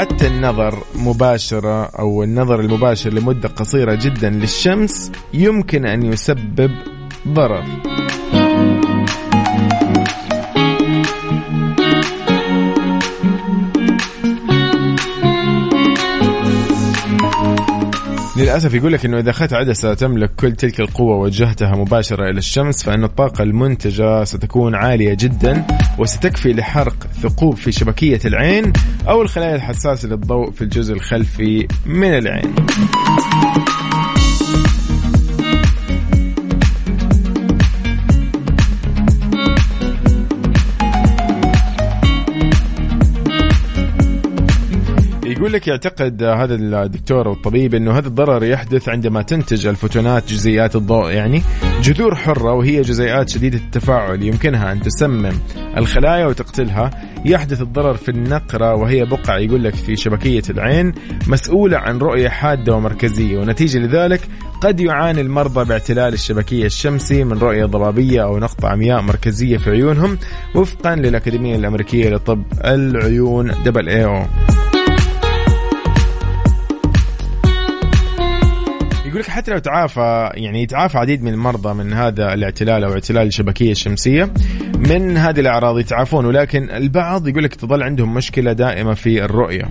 حتى 0.00 0.26
النظر 0.26 0.78
مباشرة 0.94 1.84
أو 1.84 2.22
النظر 2.22 2.60
المباشر 2.60 3.12
لمدة 3.12 3.48
قصيرة 3.48 3.94
جدا 3.94 4.30
للشمس 4.30 5.12
يمكن 5.34 5.86
أن 5.86 6.02
يسبب 6.02 6.70
ضرر. 7.28 7.64
للأسف 18.40 18.74
يقول 18.74 18.92
لك 18.92 19.04
إنه 19.04 19.18
إذا 19.18 19.30
أخذت 19.30 19.52
عدسه 19.52 19.94
تملك 19.94 20.30
كل 20.34 20.52
تلك 20.52 20.80
القوة 20.80 21.16
ووجهتها 21.16 21.76
مباشرة 21.76 22.30
إلى 22.30 22.38
الشمس 22.38 22.84
فإن 22.84 23.04
الطاقة 23.04 23.42
المنتجة 23.42 24.24
ستكون 24.24 24.74
عالية 24.74 25.14
جدا 25.14 25.66
وستكفي 25.98 26.52
لحرق 26.52 27.06
ثقوب 27.22 27.56
في 27.56 27.72
شبكية 27.72 28.20
العين 28.24 28.72
أو 29.08 29.22
الخلايا 29.22 29.56
الحساسة 29.56 30.08
للضوء 30.08 30.50
في 30.50 30.62
الجزء 30.62 30.94
الخلفي 30.94 31.68
من 31.86 32.18
العين. 32.18 32.54
يقول 45.40 45.52
لك 45.52 45.68
يعتقد 45.68 46.22
هذا 46.22 46.54
الدكتور 46.54 47.26
أو 47.26 47.32
الطبيب 47.32 47.74
إنه 47.74 47.98
هذا 47.98 48.08
الضرر 48.08 48.44
يحدث 48.44 48.88
عندما 48.88 49.22
تنتج 49.22 49.66
الفوتونات 49.66 50.32
جزيئات 50.32 50.76
الضوء 50.76 51.10
يعني 51.10 51.42
جذور 51.82 52.14
حرة 52.14 52.52
وهي 52.52 52.80
جزيئات 52.80 53.28
شديدة 53.28 53.58
التفاعل 53.58 54.22
يمكنها 54.22 54.72
أن 54.72 54.82
تسمم 54.82 55.32
الخلايا 55.76 56.26
وتقتلها. 56.26 56.90
يحدث 57.24 57.62
الضرر 57.62 57.94
في 57.94 58.08
النقرة 58.08 58.74
وهي 58.74 59.04
بقع 59.04 59.38
يقول 59.38 59.64
لك 59.64 59.74
في 59.74 59.96
شبكية 59.96 60.42
العين 60.50 60.92
مسؤولة 61.26 61.78
عن 61.78 61.98
رؤية 61.98 62.28
حادة 62.28 62.74
ومركزية 62.74 63.38
ونتيجة 63.38 63.78
لذلك 63.78 64.20
قد 64.60 64.80
يعاني 64.80 65.20
المرضى 65.20 65.64
باعتلال 65.64 66.12
الشبكية 66.12 66.66
الشمسي 66.66 67.24
من 67.24 67.38
رؤية 67.38 67.64
ضبابية 67.64 68.22
أو 68.22 68.38
نقطة 68.38 68.68
عمياء 68.68 69.02
مركزية 69.02 69.56
في 69.56 69.70
عيونهم 69.70 70.18
وفقا 70.54 70.96
للأكاديمية 70.96 71.56
الأمريكية 71.56 72.10
لطب 72.10 72.42
العيون 72.64 73.52
دبل 73.64 73.88
اي 73.88 74.04
أو. 74.04 74.26
يقول 79.10 79.22
لك 79.22 79.28
حتى 79.28 79.50
لو 79.50 79.58
تعافى 79.58 80.30
يعني 80.34 80.62
يتعافى 80.62 80.98
عديد 80.98 81.22
من 81.22 81.32
المرضى 81.32 81.74
من 81.74 81.92
هذا 81.92 82.34
الاعتلال 82.34 82.84
أو 82.84 82.92
اعتلال 82.92 83.26
الشبكية 83.26 83.72
الشمسية 83.72 84.32
من 84.78 85.16
هذه 85.16 85.40
الأعراض 85.40 85.78
يتعافون 85.78 86.26
ولكن 86.26 86.70
البعض 86.70 87.28
يقول 87.28 87.44
لك 87.44 87.54
تظل 87.54 87.82
عندهم 87.82 88.14
مشكلة 88.14 88.52
دائمة 88.52 88.94
في 88.94 89.24
الرؤية. 89.24 89.64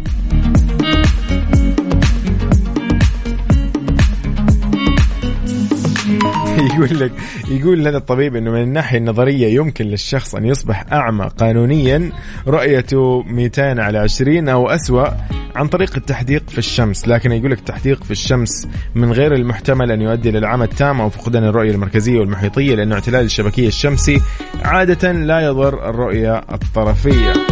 يقول 6.73 6.99
لك 6.99 7.11
يقول 7.49 7.79
لنا 7.79 7.97
الطبيب 7.97 8.35
إنه 8.35 8.51
من 8.51 8.61
الناحية 8.61 8.97
النظرية 8.97 9.55
يمكن 9.55 9.85
للشخص 9.85 10.35
أن 10.35 10.45
يصبح 10.45 10.93
أعمى 10.93 11.29
قانونيا 11.37 12.11
رؤيته 12.47 13.23
200 13.23 13.81
على 13.81 13.97
20 13.97 14.49
أو 14.49 14.69
اسوء 14.69 15.13
عن 15.55 15.67
طريق 15.67 15.95
التحديق 15.97 16.49
في 16.49 16.57
الشمس 16.57 17.07
لكن 17.07 17.31
يقول 17.31 17.51
لك 17.51 17.59
التحديق 17.59 18.03
في 18.03 18.11
الشمس 18.11 18.67
من 18.95 19.11
غير 19.11 19.33
المحتمل 19.35 19.91
أن 19.91 20.01
يؤدي 20.01 20.31
للعمى 20.31 20.65
التام 20.65 21.01
أو 21.01 21.09
فقدان 21.09 21.43
الرؤية 21.43 21.71
المركزية 21.71 22.19
والمحيطية 22.19 22.75
لأنه 22.75 22.95
اعتلال 22.95 23.25
الشبكية 23.25 23.67
الشمسي 23.67 24.21
عادة 24.63 25.11
لا 25.11 25.39
يضر 25.39 25.89
الرؤية 25.89 26.37
الطرفية. 26.37 27.48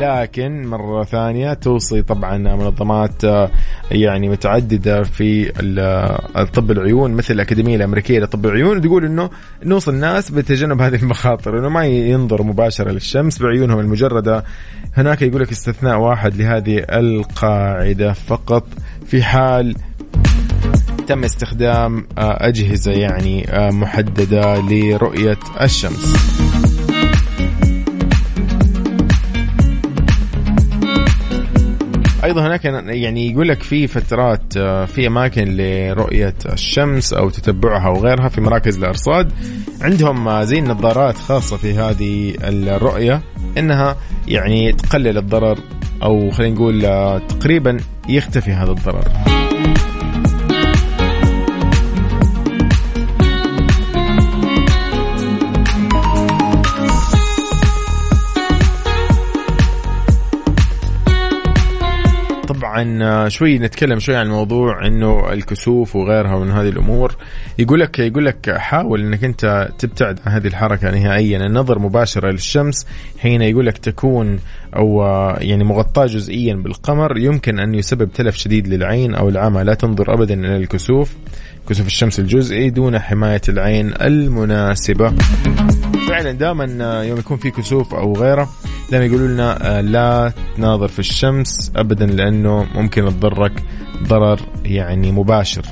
لكن 0.00 0.66
مرة 0.66 1.04
ثانية 1.04 1.52
توصي 1.52 2.02
طبعا 2.02 2.38
منظمات 2.38 3.24
آه، 3.24 3.50
يعني 3.90 4.28
متعددة 4.28 5.02
في 5.02 5.52
طب 6.54 6.70
العيون 6.70 7.10
مثل 7.10 7.34
الأكاديمية 7.34 7.76
الأمريكية 7.76 8.20
لطب 8.20 8.46
العيون 8.46 8.80
تقول 8.80 9.04
أنه 9.04 9.30
نوصي 9.64 9.90
الناس 9.90 10.30
بتجنب 10.30 10.80
هذه 10.82 11.02
المخاطر 11.02 11.58
أنه 11.58 11.68
ما 11.68 11.84
ينظر 11.86 12.42
مباشرة 12.42 12.90
للشمس 12.90 13.38
بعيونهم 13.38 13.80
المجردة. 13.80 14.44
هناك 14.94 15.22
يقول 15.22 15.40
لك 15.40 15.50
استثناء 15.50 15.98
واحد 15.98 16.36
لهذه 16.36 16.84
القاعدة 16.90 18.12
فقط 18.12 18.66
في 19.06 19.22
حال 19.22 19.76
تم 21.06 21.24
استخدام 21.24 22.06
آه، 22.18 22.48
أجهزة 22.48 22.92
يعني 22.92 23.50
آه، 23.50 23.70
محددة 23.70 24.60
لرؤية 24.60 25.38
الشمس. 25.62 26.16
أيضا 32.24 32.46
هناك 32.46 32.64
يعني 32.64 33.30
يقول 33.30 33.48
لك 33.48 33.62
في 33.62 33.86
فترات 33.86 34.56
آه، 34.56 34.84
في 34.84 35.06
أماكن 35.06 35.56
لرؤية 35.56 36.34
الشمس 36.52 37.12
أو 37.12 37.30
تتبعها 37.30 37.88
وغيرها 37.88 38.28
في 38.28 38.40
مراكز 38.40 38.78
الأرصاد 38.78 39.32
عندهم 39.80 40.42
زي 40.42 40.58
النظارات 40.58 41.16
خاصة 41.16 41.56
في 41.56 41.74
هذه 41.74 42.34
الرؤية 42.44 43.22
إنها 43.58 43.96
يعني 44.28 44.72
تقلل 44.72 45.18
الضرر 45.18 45.58
أو 46.02 46.30
خلينا 46.30 46.54
نقول 46.54 46.84
آه، 46.84 47.18
تقريبا 47.18 47.76
يختفي 48.08 48.50
هذا 48.50 48.70
الضرر. 48.70 49.45
طبعا 62.76 63.02
آه، 63.02 63.28
شوي 63.28 63.58
نتكلم 63.58 63.98
شوي 63.98 64.16
عن 64.16 64.28
موضوع 64.28 64.86
إنه 64.86 65.32
الكسوف 65.32 65.96
وغيرها 65.96 66.38
من 66.38 66.50
هذه 66.50 66.68
الأمور. 66.68 67.16
يقول 67.58 67.80
لك 67.80 67.98
يقول 67.98 68.24
لك 68.24 68.50
حاول 68.56 69.00
إنك 69.00 69.24
أنت 69.24 69.68
تبتعد 69.78 70.20
عن 70.26 70.32
هذه 70.32 70.46
الحركة 70.46 70.90
نهائيا. 70.90 71.46
النظر 71.46 71.78
مباشره 71.78 72.30
للشمس 72.30 72.86
حين 73.18 73.42
يقول 73.42 73.66
لك 73.66 73.78
تكون 73.78 74.38
أو 74.76 75.02
آه، 75.02 75.38
يعني 75.40 75.64
مغطاة 75.64 76.06
جزئيا 76.06 76.54
بالقمر 76.54 77.18
يمكن 77.18 77.58
أن 77.58 77.74
يسبب 77.74 78.12
تلف 78.12 78.36
شديد 78.36 78.68
للعين 78.68 79.14
أو 79.14 79.28
العمى. 79.28 79.62
لا 79.62 79.74
تنظر 79.74 80.14
ابدا 80.14 80.34
إلى 80.34 80.56
الكسوف 80.56 81.16
كسوف 81.68 81.86
الشمس 81.86 82.18
الجزئي 82.18 82.70
دون 82.70 82.98
حماية 82.98 83.42
العين 83.48 83.94
المناسبة. 84.00 85.12
فعلا 86.08 86.32
دائما 86.32 86.78
آه، 86.80 87.02
يوم 87.02 87.18
يكون 87.18 87.36
في 87.36 87.50
كسوف 87.50 87.94
أو 87.94 88.12
غيره 88.16 88.48
دائما 88.90 89.06
يقولوا 89.06 89.28
لنا 89.28 89.78
آه، 89.78 89.80
لا 89.80 90.32
تناظر 90.56 90.88
في 90.88 90.98
الشمس 90.98 91.72
ابدا 91.76 92.06
لأنه 92.06 92.66
ممكن 92.74 93.04
تضرك 93.04 93.52
ضرر 94.02 94.40
يعني 94.64 95.12
مباشر. 95.12 95.62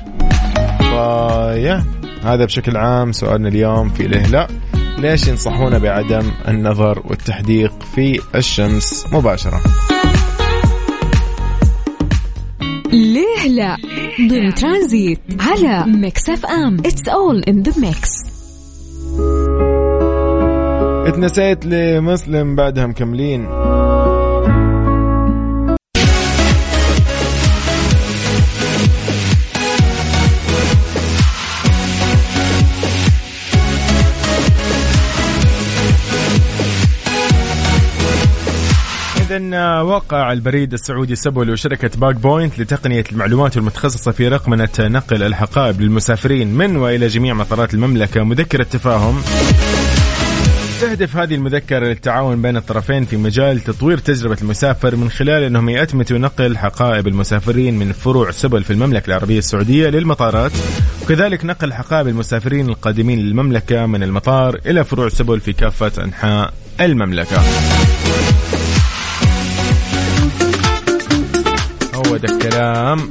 فيا 0.79 1.83
هذا 2.23 2.45
بشكل 2.45 2.77
عام 2.77 3.11
سؤالنا 3.11 3.47
اليوم 3.49 3.89
في 3.89 4.07
ليه 4.07 4.27
لا. 4.27 4.47
ليش 4.97 5.27
ينصحونا 5.27 5.77
بعدم 5.77 6.31
النظر 6.47 7.01
والتحديق 7.05 7.73
في 7.95 8.19
الشمس 8.35 9.05
مباشرة؟ 9.11 9.61
ليه 12.91 13.47
لا؟ 13.47 13.77
ضمن 14.29 14.53
ترانزيت 14.53 15.19
على 15.39 15.83
Mix 15.91 16.29
FM. 16.29 16.77
it's 16.85 17.07
all 17.07 17.43
in 17.43 17.61
the 17.61 17.79
mix 17.79 18.09
اتنسيت 21.05 21.65
لمسلم 21.65 22.55
بعدها 22.55 22.85
مكملين. 22.85 23.45
إذا 39.29 39.81
وقع 39.81 40.31
البريد 40.31 40.73
السعودي 40.73 41.15
سبل 41.15 41.49
وشركة 41.49 41.89
Bag 41.97 42.15
Point 42.15 42.59
لتقنية 42.59 43.03
المعلومات 43.11 43.57
المتخصصة 43.57 44.11
في 44.11 44.27
رقمنة 44.27 44.69
نقل 44.79 45.23
الحقائب 45.23 45.81
للمسافرين 45.81 46.53
من 46.53 46.75
وإلى 46.77 47.07
جميع 47.07 47.33
مطارات 47.33 47.73
المملكة. 47.73 48.23
مذكرة 48.23 48.63
تفاهم 48.63 49.21
تهدف 50.85 51.17
هذه 51.17 51.35
المذكرة 51.35 51.85
للتعاون 51.85 52.41
بين 52.41 52.57
الطرفين 52.57 53.05
في 53.05 53.17
مجال 53.17 53.59
تطوير 53.59 53.97
تجربة 53.97 54.37
المسافر 54.41 54.95
من 54.95 55.09
خلال 55.09 55.43
أنهم 55.43 55.69
يأتمتوا 55.69 56.17
نقل 56.17 56.57
حقائب 56.57 57.07
المسافرين 57.07 57.79
من 57.79 57.91
فروع 57.91 58.31
سبل 58.31 58.63
في 58.63 58.73
المملكة 58.73 59.07
العربية 59.07 59.37
السعودية 59.37 59.89
للمطارات 59.89 60.51
وكذلك 61.03 61.45
نقل 61.45 61.73
حقائب 61.73 62.07
المسافرين 62.07 62.69
القادمين 62.69 63.19
للمملكة 63.19 63.85
من 63.85 64.03
المطار 64.03 64.59
إلى 64.65 64.83
فروع 64.83 65.09
سبل 65.09 65.39
في 65.39 65.53
كافة 65.53 66.03
أنحاء 66.03 66.53
المملكة. 66.81 67.37
هو 71.95 72.17
ده 72.17 72.35
الكلام. 72.35 73.09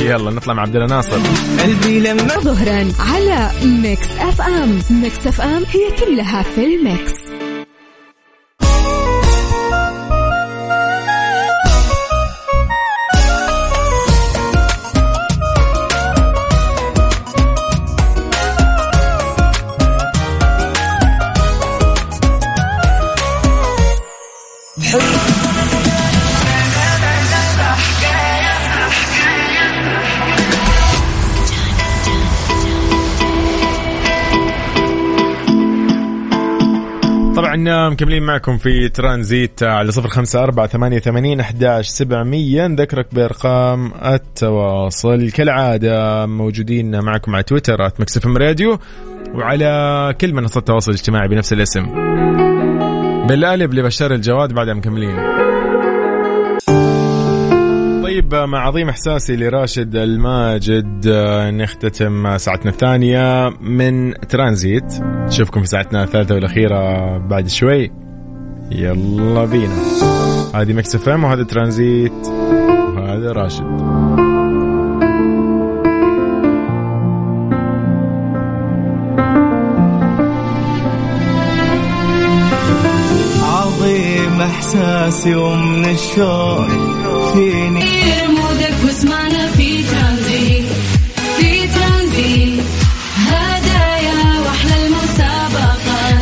يلا 0.00 0.30
نطلع 0.30 0.54
مع 0.54 0.62
عبد 0.62 0.76
الله 0.76 0.86
ناصر. 0.86 1.18
قلبي 1.62 2.00
لما 2.00 2.40
ظهرا 2.40 2.92
على 2.98 3.50
Mix 3.62 4.06
FM. 4.18 4.78
Mix 4.90 5.26
FM 5.26 6.06
it's 6.06 6.27
all 6.27 6.42
in 6.42 6.64
the 6.64 6.87
mix. 6.87 7.17
مكملين 37.68 38.22
معكم 38.22 38.58
في 38.58 38.88
ترانزيت 38.88 39.62
على 39.62 39.92
صفر 39.92 40.08
خمسة 40.08 40.42
أربعة 40.42 40.66
ثمانية 40.66 40.98
ثمانين 40.98 41.40
أحداش 41.40 41.86
سبعمية. 41.88 42.66
نذكرك 42.66 43.14
بأرقام 43.14 43.92
التواصل. 44.04 45.30
كالعادة 45.30 46.26
موجودين 46.26 47.00
معكم 47.00 47.34
على 47.34 47.44
تويتر 47.44 47.86
ات 47.86 48.00
مكسف 48.00 48.26
راديو 48.26 48.78
وعلى 49.34 50.14
كل 50.20 50.34
منصات 50.34 50.56
التواصل 50.56 50.90
الاجتماعي 50.90 51.28
بنفس 51.28 51.52
الاسم. 51.52 51.86
بالقالب 53.26 53.74
لبشار 53.74 54.14
الجواد 54.14 54.52
بعدها 54.52 54.74
مكملين. 54.74 55.16
طيب 58.30 58.48
مع 58.48 58.66
عظيم 58.66 58.88
إحساسي 58.88 59.36
لراشد 59.36 59.96
الماجد 59.96 61.06
آه، 61.06 61.50
نختتم 61.50 62.38
ساعتنا 62.38 62.70
الثانية 62.70 63.48
من 63.60 64.14
ترانزيت. 64.14 65.00
نشوفكم 65.02 65.60
في 65.60 65.66
ساعتنا 65.66 66.04
الثالثة 66.04 66.34
والأخيرة 66.34 67.18
بعد 67.18 67.48
شوي. 67.48 67.90
يلا 68.70 69.44
بينا. 69.44 69.74
هذه 70.54 70.72
Mix 70.72 70.94
FM 70.94 71.24
وهذا 71.24 71.42
ترانزيت 71.42 72.26
وهذا 72.96 73.32
راشد. 73.32 73.64
عظيم 83.42 84.40
إحساسي 84.40 85.34
ومن 85.34 85.84
الشوق 85.84 87.07
فيني 87.34 87.80
غير 88.04 88.28
مودك 88.30 88.74
واسمعنا 88.86 89.50
في 89.50 89.82
ترانزيت 89.82 90.64
في 91.38 91.68
ترانزيت 91.74 92.64
هدايا 93.16 94.40
وأحلى 94.44 94.86
المسابقة. 94.86 96.20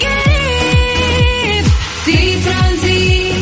قريب. 0.00 1.64
في 2.04 2.36
ترانزيت 2.44 3.34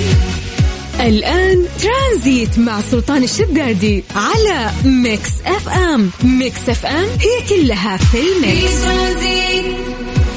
الآن 1.00 1.64
ترانزيت 1.82 2.58
مع 2.58 2.80
سلطان 2.90 3.22
الشدادي 3.22 4.04
على 4.16 4.70
Mix 4.84 5.30
FM. 5.46 6.10
Mix 6.24 6.68
FM 6.68 7.06
it's 7.20 7.96
all 7.96 8.06
in 8.06 8.12
in 8.12 8.18
the 8.20 8.52
mix 8.52 8.84
ترانزيت 8.84 9.76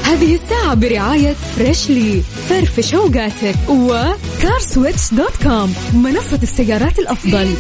هذه 0.04 0.36
الساعة 0.44 0.74
برعاية 0.74 1.36
Freshly. 1.58 2.22
فرفش 2.50 2.94
أوقاتك 2.96 3.56
و 4.42 4.49
CarSwitch 4.49 5.14
dot 5.14 5.44
com 5.44 5.76
منصة 5.94 6.40
السيارات 6.44 7.00
الأفضل. 7.00 7.54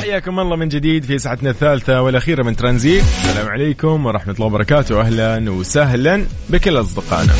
حياكم 0.00 0.40
الله 0.40 0.56
من 0.56 0.68
جديد 0.68 1.04
في 1.04 1.18
ساعتنا 1.18 1.50
الثالثة 1.50 2.02
والأخيرة 2.02 2.42
من 2.42 2.56
ترانزيت. 2.56 3.02
السلام 3.02 3.48
عليكم 3.48 4.06
ورحمة 4.06 4.34
الله 4.34 4.46
وبركاته. 4.46 5.00
أهلا 5.00 5.50
وسهلا 5.50 6.24
بكل 6.50 6.80
أصدقائنا. 6.80 7.32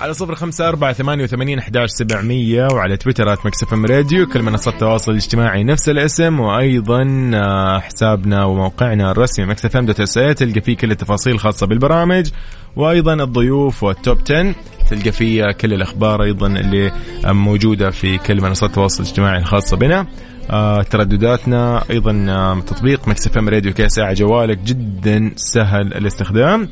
على 0.00 0.14
صفر 0.14 0.34
خمسة 0.34 0.68
أربعة 0.68 0.92
ثمانية 0.92 1.24
وثمانين 1.24 1.58
أحداش 1.58 1.90
سبعمية 1.90 2.68
وعلى 2.72 2.96
تويتر 2.96 3.32
at 3.32 3.46
Mix 3.46 3.72
FM 3.72 3.86
Radio. 3.86 4.26
كل 4.26 4.42
منصات 4.42 4.74
التواصل 4.74 5.12
الاجتماعي 5.12 5.64
نفس 5.64 5.88
الاسم. 5.88 6.40
وأيضا 6.40 7.30
آه، 7.34 7.78
حسابنا 7.78 8.44
وموقعنا 8.44 9.10
الرسمي 9.10 9.46
Mix 9.46 9.76
FM 9.76 9.86
dot 9.86 10.00
SA 10.00 10.34
تلقى 10.34 10.60
فيه 10.60 10.76
كل 10.76 10.90
التفاصيل 10.90 11.32
الخاصة 11.32 11.66
بالبرامج. 11.66 12.30
وأيضا 12.76 13.14
الضيوف 13.14 13.82
وال 13.82 13.96
top 13.96 14.18
10 14.24 14.54
تلقى 14.90 15.12
فيه 15.12 15.50
كل 15.50 15.72
الأخبار 15.72 16.22
أيضا 16.22 16.46
اللي 16.46 16.92
موجودة 17.24 17.90
في 17.90 18.18
كل 18.18 18.42
منصات 18.42 18.70
التواصل 18.70 19.02
الاجتماعي 19.02 19.38
الخاصة 19.38 19.76
بنا. 19.76 20.06
آه، 20.50 20.82
تردداتنا 20.82 21.82
أيضا 21.90 22.60
تطبيق 22.66 23.08
Mix 23.08 23.36
FM 23.36 23.48
Radio 23.48 23.72
KSA. 23.72 24.12
جوالك 24.12 24.58
جدا 24.58 25.32
سهل 25.36 25.94
الاستخدام. 25.94 26.68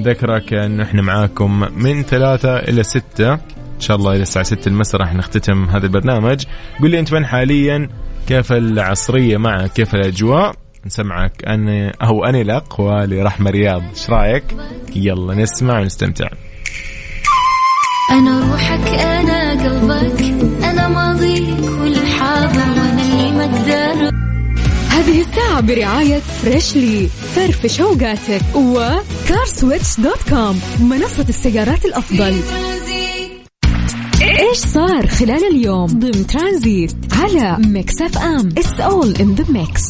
ذكرك 0.00 0.54
أن 0.54 0.80
إحنا 0.80 1.02
معاكم 1.02 1.68
من 1.76 2.02
ثلاثة 2.02 2.56
إلى 2.56 2.82
ستة. 2.82 3.32
إن 3.32 3.80
شاء 3.80 3.96
الله 3.96 4.12
إلى 4.12 4.22
الساعة 4.22 4.44
6 4.44 4.68
المساء 4.68 5.00
راح 5.00 5.14
نختتم 5.14 5.64
هذا 5.64 5.86
البرنامج. 5.86 6.44
قل 6.82 6.90
لي 6.90 7.00
أنت 7.00 7.12
وين 7.12 7.26
حاليا؟ 7.26 7.88
كيف 8.28 8.52
العصرية 8.52 9.36
معك؟ 9.36 9.72
كيف 9.72 9.94
الأجواء؟ 9.94 10.54
نسمعك. 10.88 11.32
أنا 11.46 11.92
أو 12.02 12.24
أنا 12.24 12.40
الاقوى 12.40 13.06
لرحمه 13.06 13.50
رياض. 13.50 13.82
إيش 13.82 14.10
رأيك؟ 14.10 14.44
يلا 14.96 15.34
نسمع 15.34 15.80
ونستمتع. 15.80 16.28
أنا 18.10 18.50
روحك 18.50 18.88
أنا 18.88 19.50
قلبك 19.50 20.20
أنا 20.64 20.88
ماضيك 20.88 21.70
والحاضر 21.80 22.58
وأنا 22.58 23.02
اللي 23.02 23.32
ما 23.32 23.44
أقدر 23.44 24.10
هذه 24.90 25.20
الساعة 25.20 25.60
برعاية 25.60 26.18
Freshly 26.18 27.08
فرفش 27.08 27.80
اوقاتك 27.80 28.42
و 28.56 28.70
CarSwitch 28.70 30.00
dot 30.00 30.28
com 30.28 30.60
منصة 30.80 31.26
السيارات 31.28 31.84
الأفضل. 31.84 32.40
إيش 34.22 34.58
صار 34.58 35.06
خلال 35.06 35.56
اليوم؟ 35.56 35.86
ضمن 35.86 36.26
ترانزيت 36.26 36.96
على 37.12 37.58
Mix 37.66 38.02
FM. 38.02 38.48
it's 38.48 38.80
all 38.80 39.14
in 39.20 39.34
the 39.34 39.44
mix 39.48 39.82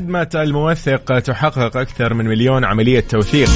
خدمة 0.00 0.28
الموثق 0.34 1.18
تحقق 1.18 1.76
أكثر 1.76 2.14
من 2.14 2.24
مليون 2.24 2.64
عملية 2.64 3.00
توثيق. 3.00 3.48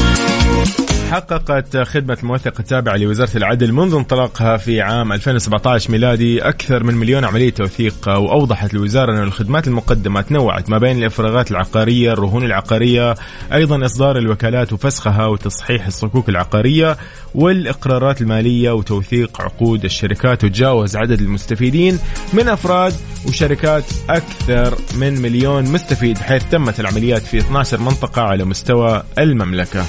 حققت 1.15 1.77
خدمة 1.77 2.19
الموثق 2.23 2.61
التابعة 2.61 2.97
لوزارة 2.97 3.37
العدل 3.37 3.73
منذ 3.73 3.95
انطلاقها 3.95 4.57
في 4.57 4.81
عام 4.81 5.13
2017 5.13 5.91
ميلادي 5.91 6.49
أكثر 6.49 6.83
من 6.83 6.95
مليون 6.95 7.25
عملية 7.25 7.51
توثيق 7.51 8.09
وأوضحت 8.09 8.75
الوزارة 8.75 9.13
أن 9.13 9.23
الخدمات 9.23 9.69
المقدمة 9.69 10.21
تنوعت 10.21 10.71
ما 10.71 10.79
بين 10.79 10.99
الإفراغات 10.99 11.51
العقارية 11.51 12.13
الرهون 12.13 12.45
العقارية 12.45 13.15
أيضا 13.53 13.85
إصدار 13.85 14.19
الوكالات 14.19 14.73
وفسخها 14.73 15.27
وتصحيح 15.27 15.87
الصكوك 15.87 16.29
العقارية 16.29 16.97
والإقرارات 17.35 18.21
المالية 18.21 18.71
وتوثيق 18.71 19.41
عقود 19.41 19.85
الشركات 19.85 20.45
وتجاوز 20.45 20.97
عدد 20.97 21.21
المستفيدين 21.21 21.99
من 22.33 22.49
أفراد 22.49 22.95
وشركات 23.29 23.85
أكثر 24.11 24.79
من 24.95 25.23
مليون 25.23 25.65
مستفيد 25.65 26.19
حيث 26.19 26.45
تمت 26.51 26.81
العمليات 26.81 27.23
في 27.23 27.39
12 27.39 27.81
منطقة 27.81 28.23
على 28.23 28.45
مستوى 28.45 29.03
المملكة. 29.19 29.85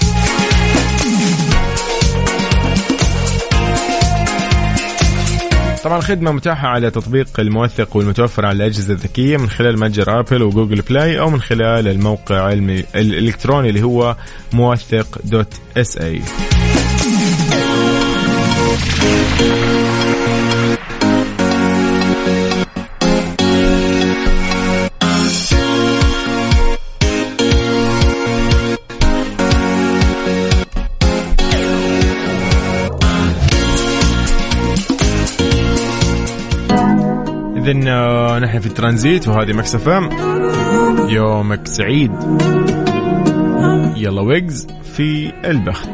طبعا 5.85 5.97
الخدمة 5.97 6.31
متاحة 6.31 6.67
على 6.67 6.91
تطبيق 6.91 7.39
الموثق 7.39 7.95
والمتوفر 7.95 8.45
على 8.45 8.55
الأجهزة 8.55 8.93
الذكية 8.93 9.37
من 9.37 9.49
خلال 9.49 9.79
متجر 9.79 10.19
أبل 10.19 10.43
وجوجل 10.43 10.81
بلاي 10.81 11.19
أو 11.19 11.29
من 11.29 11.41
خلال 11.41 11.87
الموقع 11.87 12.51
الم- 12.51 12.83
الإلكتروني 12.95 13.69
اللي 13.69 13.83
هو 13.83 14.15
موثق 14.53 15.19
dot 15.23 15.53
SA. 15.77 16.21
آه، 37.69 38.39
نحن 38.39 38.59
في 38.59 38.67
الترانزيت 38.67 39.27
وهذه 39.27 39.53
مكس 39.53 39.75
اف 39.75 39.87
ام. 39.87 40.09
يومك 41.09 41.67
سعيد. 41.67 42.11
يلا 43.97 44.21
ويجز 44.21 44.67
في 44.95 45.31
البخت. 45.45 45.89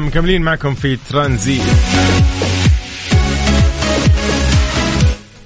إذن 0.00 0.08
مكملين 0.08 0.42
معكم 0.42 0.74
في 0.74 0.98
ترانزيت 1.10 1.62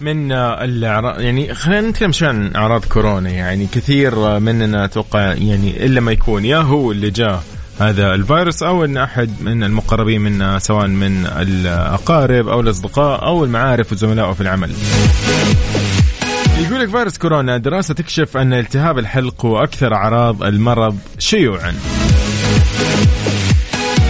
من 0.01 0.33
الاعراض 0.33 1.21
يعني 1.21 1.55
خلينا 1.55 1.89
نتكلم 1.89 2.13
شوي 2.13 2.29
عن 2.29 2.57
أعراض 2.57 2.85
كورونا 2.85 3.31
يعني 3.31 3.67
كثير 3.67 4.39
مننا 4.39 4.85
أتوقع 4.85 5.21
يعني 5.21 5.87
إلا 5.87 6.01
ما 6.01 6.13
يكون 6.13 6.45
يا 6.45 6.57
هو 6.57 6.93
اللي 6.93 7.11
جاه 7.11 7.41
هذا 7.81 8.15
الفيروس 8.15 8.63
أو 8.63 8.85
إن 8.85 8.97
أحد 8.97 9.31
من 9.41 9.65
المقربين 9.65 10.21
منا 10.21 10.59
سواء 10.59 10.87
من 10.87 11.27
الأقارب 11.27 12.49
أو 12.49 12.61
الأصدقاء 12.61 13.27
أو 13.27 13.45
المعارف 13.45 13.93
وزملائه 13.93 14.33
في 14.33 14.41
العمل. 14.41 14.71
يقول 16.59 16.81
لك 16.81 16.89
فيروس 16.89 17.19
كورونا 17.19 17.57
دراسة 17.57 17.95
تكشف 17.95 18.37
أن 18.37 18.53
التهاب 18.53 18.99
الحلق 18.99 19.47
هو 19.47 19.63
أكثر 19.63 19.95
أعراض 19.95 20.43
المرض 20.43 20.99
شيوعا. 21.19 21.75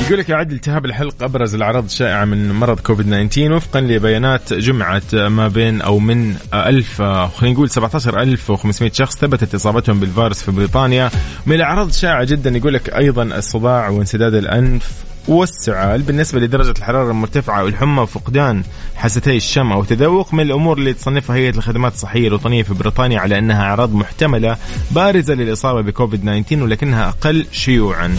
يقول 0.05 0.19
لك 0.19 0.29
يعد 0.29 0.53
التهاب 0.53 0.85
الحلق 0.85 1.23
أبرز 1.23 1.55
الأعراض 1.55 1.85
الشائعة 1.85 2.25
من 2.25 2.53
مرض 2.53 2.81
كوفيد 2.81 3.07
19 3.29 3.53
وفقا 3.53 3.81
لبيانات 3.81 4.53
جمعت 4.53 5.15
ما 5.15 5.49
بين 5.49 5.81
أو 5.83 5.99
من 5.99 6.35
1000 6.55 7.03
خلينا 7.03 7.55
نقول 7.55 7.71
17500 7.71 8.93
شخص 8.93 9.17
ثبتت 9.17 9.55
إصابتهم 9.55 10.01
بالفيروس 10.01 10.43
في 10.43 10.51
بريطانيا. 10.53 11.11
من 11.47 11.57
الأعراض 11.57 11.89
الشائعة 11.89 12.25
جدا 12.25 12.51
يقول 12.51 12.75
لك 12.75 12.89
أيضا 12.89 13.23
الصداع 13.23 13.89
وانسداد 13.89 14.35
الأنف 14.35 14.91
والسعال. 15.29 16.03
بالنسبة 16.03 16.41
لدرجة 16.41 16.75
الحرارة 16.79 17.11
المرتفعة 17.11 17.65
والحمى 17.65 18.03
وفقدان 18.03 18.63
حستي 18.97 19.37
الشم 19.37 19.73
أو 19.73 19.81
التذوق 19.83 20.35
من 20.35 20.41
الأمور 20.41 20.79
اللي 20.79 20.93
تصنفها 20.93 21.37
هيئة 21.37 21.57
الخدمات 21.57 21.93
الصحية 21.93 22.29
الوطنية 22.29 22.63
في 22.63 22.75
بريطانيا 22.75 23.21
على 23.21 23.39
أنها 23.39 23.63
أعراض 23.63 23.95
محتملة 23.95 24.57
بارزة 24.91 25.35
للإصابة 25.35 25.81
بكوفيد 25.81 26.21
19 26.21 26.63
ولكنها 26.63 27.09
أقل 27.09 27.47
شيوعا. 27.53 28.17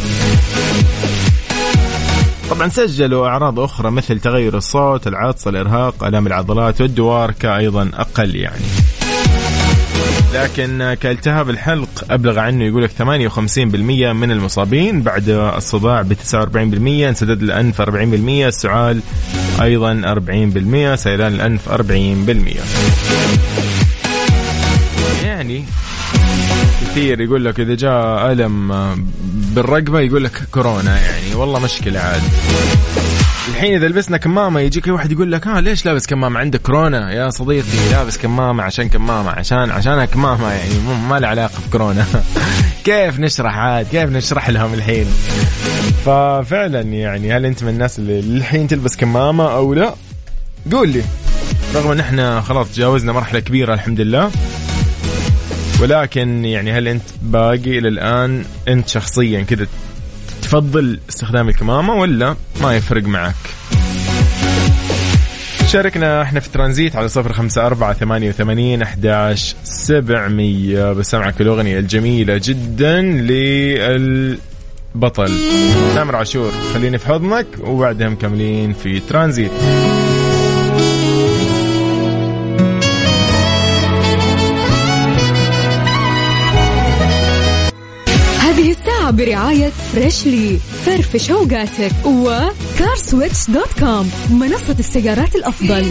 طبعا 2.49 2.67
سجلوا 2.69 3.27
أعراض 3.27 3.59
أخرى 3.59 3.91
مثل 3.91 4.19
تغير 4.19 4.57
الصوت، 4.57 5.07
العطس، 5.07 5.47
الإرهاق، 5.47 6.03
آلام 6.03 6.27
العضلات 6.27 6.81
والدوار 6.81 7.31
كايضا 7.31 7.91
أقل 7.93 8.35
يعني. 8.35 8.65
لكن 10.33 10.97
كالتهاب 11.01 11.49
الحلق 11.49 12.05
أبلغ 12.09 12.39
عنه 12.39 12.63
يقول 12.65 12.83
لك 12.83 12.91
58% 12.91 14.13
من 14.13 14.31
المصابين 14.31 15.01
بعد 15.01 15.29
الصداع 15.29 16.01
ب 16.01 16.13
49% 16.13 17.07
انسداد 17.07 17.41
الأنف 17.41 17.81
40% 17.81 17.85
السعال 18.45 19.01
أيضا 19.61 20.01
40% 20.01 20.95
سيلان 20.95 21.33
الأنف 21.33 21.69
40% 21.69 21.75
يعني 25.23 25.65
كثير 26.81 27.21
يقول 27.21 27.45
لك 27.45 27.59
إذا 27.59 27.75
جاء 27.75 28.31
ألم 28.31 28.71
بالرقبة 29.25 29.99
يقول 29.99 30.23
لك 30.23 30.41
كورونا 30.51 30.99
يعني. 30.99 31.35
والله 31.35 31.59
مشكلة 31.59 31.99
عاد. 31.99 32.21
الحين 33.49 33.73
إذا 33.75 33.87
لبسنا 33.87 34.17
كمامة 34.17 34.59
يجيك 34.59 34.87
واحد 34.87 35.11
يقول 35.11 35.31
لك 35.31 35.47
ها 35.47 35.61
ليش 35.61 35.85
لابس 35.85 36.07
كمامة؟ 36.07 36.39
عندك 36.39 36.61
كورونا 36.61 37.11
يا 37.11 37.29
صديقي 37.29 37.89
لابس 37.91 38.17
كمامة 38.17 38.63
عشان 38.63 38.89
كمامة 38.89 39.29
عشان 39.31 39.71
عشانها 39.71 40.05
كمامة 40.05 40.51
يعني 40.51 40.73
ما 41.09 41.19
له 41.19 41.27
علاقة 41.27 41.53
بكورونا. 41.67 42.05
كيف 42.85 43.19
نشرح 43.19 43.57
عاد؟ 43.57 43.87
كيف 43.87 44.09
نشرح 44.09 44.49
لهم 44.49 44.73
الحين؟ 44.73 45.05
ففعلا 46.05 46.81
يعني 46.81 47.33
هل 47.33 47.45
أنت 47.45 47.63
من 47.63 47.69
الناس 47.69 47.99
اللي 47.99 48.19
الحين 48.19 48.67
تلبس 48.67 48.95
كمامة 48.95 49.55
أو 49.55 49.73
لا؟ 49.73 49.95
قول 50.71 50.89
لي. 50.89 51.03
رغم 51.75 51.91
إن 51.91 51.99
إحنا 51.99 52.41
خلاص 52.41 52.71
تجاوزنا 52.71 53.13
مرحلة 53.13 53.39
كبيرة 53.39 53.73
الحمد 53.73 54.01
لله. 54.01 54.31
ولكن 55.81 56.45
يعني 56.45 56.71
هل 56.71 56.87
انت 56.87 57.03
باقي 57.21 57.77
إلى 57.77 57.87
الآن 57.87 58.45
انت 58.67 58.89
شخصيا 58.89 59.41
كذا 59.41 59.67
تفضل 60.41 60.99
استخدام 61.09 61.49
الكمامة 61.49 61.93
ولا 61.93 62.35
ما 62.61 62.75
يفرق 62.75 63.03
معك؟ 63.03 63.35
شاركنا 65.67 66.21
إحنا 66.21 66.39
في 66.39 66.49
ترانزيت 66.49 66.95
على 66.95 67.09
صفر 67.09 67.33
خمسة 67.33 67.65
أربعة 67.65 67.93
ثمانية 67.93 68.29
وثمانين 68.29 68.81
أحداش 68.81 69.55
سبعمية. 69.63 70.93
بسمعك 70.93 71.41
الأغنية 71.41 71.79
الجميلة 71.79 72.41
جدا 72.43 73.01
للبطل. 73.01 74.39
تامر 75.95 76.15
عاشور 76.15 76.51
خليني 76.73 76.97
في 76.97 77.07
حضنك 77.07 77.45
وبعدها 77.63 78.09
مكملين 78.09 78.73
في 78.73 78.99
ترانزيت. 78.99 79.51
برعاية 89.15 89.71
Freshly 89.93 90.59
فرفش 90.85 91.31
اوقاتك 91.31 91.91
و 92.05 92.20
CarSwitch 92.20 93.49
dot 93.49 93.79
com 93.79 94.11
منصة 94.29 94.75
السيارات 94.79 95.35
الأفضل. 95.35 95.85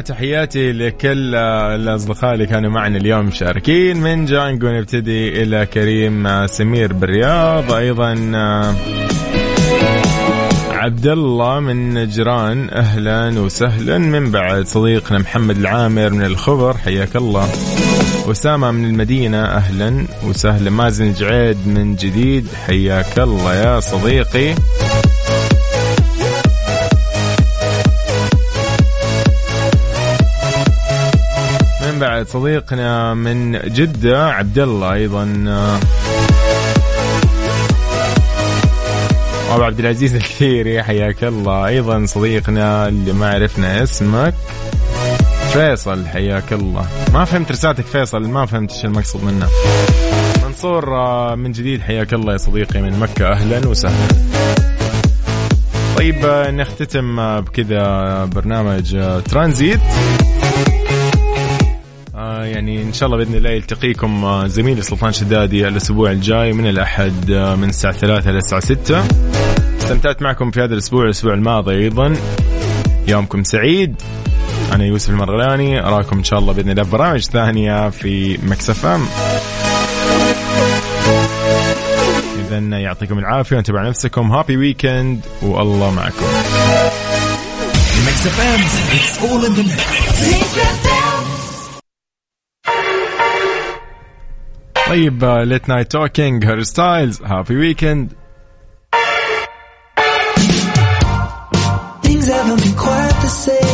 تحياتي 0.00 0.72
لكل 0.72 1.34
الأصدقاء 1.34 2.34
اللي 2.34 2.46
كانوا 2.46 2.70
معنا 2.70 2.98
اليوم 2.98 3.26
مشاركين 3.26 3.96
من 3.96 4.24
جانجو 4.24 4.68
نبتدي 4.68 5.42
إلى 5.42 5.66
كريم 5.66 6.46
سمير 6.46 6.92
بالرياض 6.92 7.72
أيضا 7.72 8.14
عبد 10.70 11.06
الله 11.06 11.60
من 11.60 11.94
نجران 11.94 12.70
أهلا 12.70 13.40
وسهلا. 13.40 13.98
من 13.98 14.30
بعد 14.30 14.66
صديقنا 14.66 15.18
محمد 15.18 15.56
العامر 15.56 16.10
من 16.10 16.24
الخبر 16.24 16.76
حياك 16.76 17.16
الله. 17.16 17.48
أسامة 18.30 18.70
من 18.70 18.84
المدينة 18.84 19.44
أهلا 19.44 20.06
وسهلا. 20.28 20.70
مازن 20.70 21.12
جعيد 21.12 21.56
من 21.66 21.96
جديد 21.96 22.46
حياك 22.66 23.18
الله 23.18 23.54
يا 23.54 23.80
صديقي. 23.80 24.54
من 31.96 32.00
بعد 32.00 32.28
صديقنا 32.28 33.14
من 33.14 33.52
جدة 33.52 34.28
عبد 34.28 34.58
الله 34.58 34.92
أيضا. 34.92 35.22
أبو 39.50 39.62
عبد 39.62 39.80
العزيز 39.80 40.14
الكثيري 40.14 40.82
حياك 40.82 41.24
الله. 41.24 41.66
أيضا 41.66 42.06
صديقنا 42.06 42.88
اللي 42.88 43.12
ما 43.12 43.30
عرفنا 43.30 43.82
اسمك 43.82 44.34
فيصل 45.52 46.06
حياك 46.06 46.52
الله. 46.52 46.86
ما 47.14 47.24
فهمت 47.24 47.52
رسالتك 47.52 47.86
فيصل 47.86 48.22
ما 48.22 48.46
فهمت 48.46 48.72
إيش 48.72 48.84
المقصود 48.84 49.24
منه 49.24 49.48
منصور 50.44 50.96
آه، 50.96 51.34
من 51.34 51.52
جديد 51.52 51.82
حياك 51.82 52.14
الله 52.14 52.32
يا 52.32 52.38
صديقي 52.38 52.82
من 52.82 52.98
مكة. 52.98 53.32
أهلا 53.32 53.68
وسهلا. 53.68 54.08
طيب 55.96 56.24
آه، 56.24 56.50
نختتم 56.50 57.20
آه، 57.20 57.40
بكذا 57.40 58.24
برنامج 58.24 58.96
ترانزيت. 59.30 59.80
يعني 62.44 62.82
إن 62.82 62.92
شاء 62.92 63.06
الله 63.06 63.18
بإذن 63.18 63.34
الله 63.34 63.50
يلتقيكم 63.50 64.42
زميلي 64.46 64.82
سلطان 64.82 65.12
شدادي 65.12 65.68
الأسبوع 65.68 66.10
الجاي 66.10 66.52
من 66.52 66.66
الأحد 66.66 67.30
من 67.30 67.68
الساعة 67.68 67.94
3 67.94 68.30
للساعه 68.30 68.60
6 68.60 69.04
استمتعت 69.78 70.22
معكم 70.22 70.50
في 70.50 70.60
هذا 70.60 70.72
الأسبوع 70.72 71.04
الأسبوع 71.04 71.34
الماضي 71.34 71.74
أيضا. 71.74 72.16
يومكم 73.08 73.44
سعيد. 73.44 74.02
أنا 74.72 74.84
يوسف 74.84 75.10
المرغلاني 75.10 75.80
أراكم 75.80 76.18
إن 76.18 76.24
شاء 76.24 76.38
الله 76.38 76.52
بإذن 76.52 76.70
الله 76.70 76.82
برامج 76.82 77.24
ثانية 77.24 77.90
في 77.90 78.38
Mix 78.42 78.84
FM. 78.84 79.06
اذا 82.46 82.58
يعطيكم 82.58 83.18
العافية 83.18 83.56
وانتبهوا 83.56 83.88
نفسكم. 83.88 84.32
happy 84.32 84.56
weekend 84.56 85.20
والله 85.42 85.90
معكم. 85.90 86.26
طيب 94.87 95.23
ليت 95.25 95.69
نايت 95.69 95.91
توكينج 95.91 96.45
هير 96.45 96.63
ستايلز 96.63 97.21
هابي 97.21 97.57
ويكند 97.57 98.13
Things 102.03 102.27
haven't 102.27 102.61
been 102.63 102.75
quite 102.85 103.17
the 103.25 103.31
same 103.45 103.64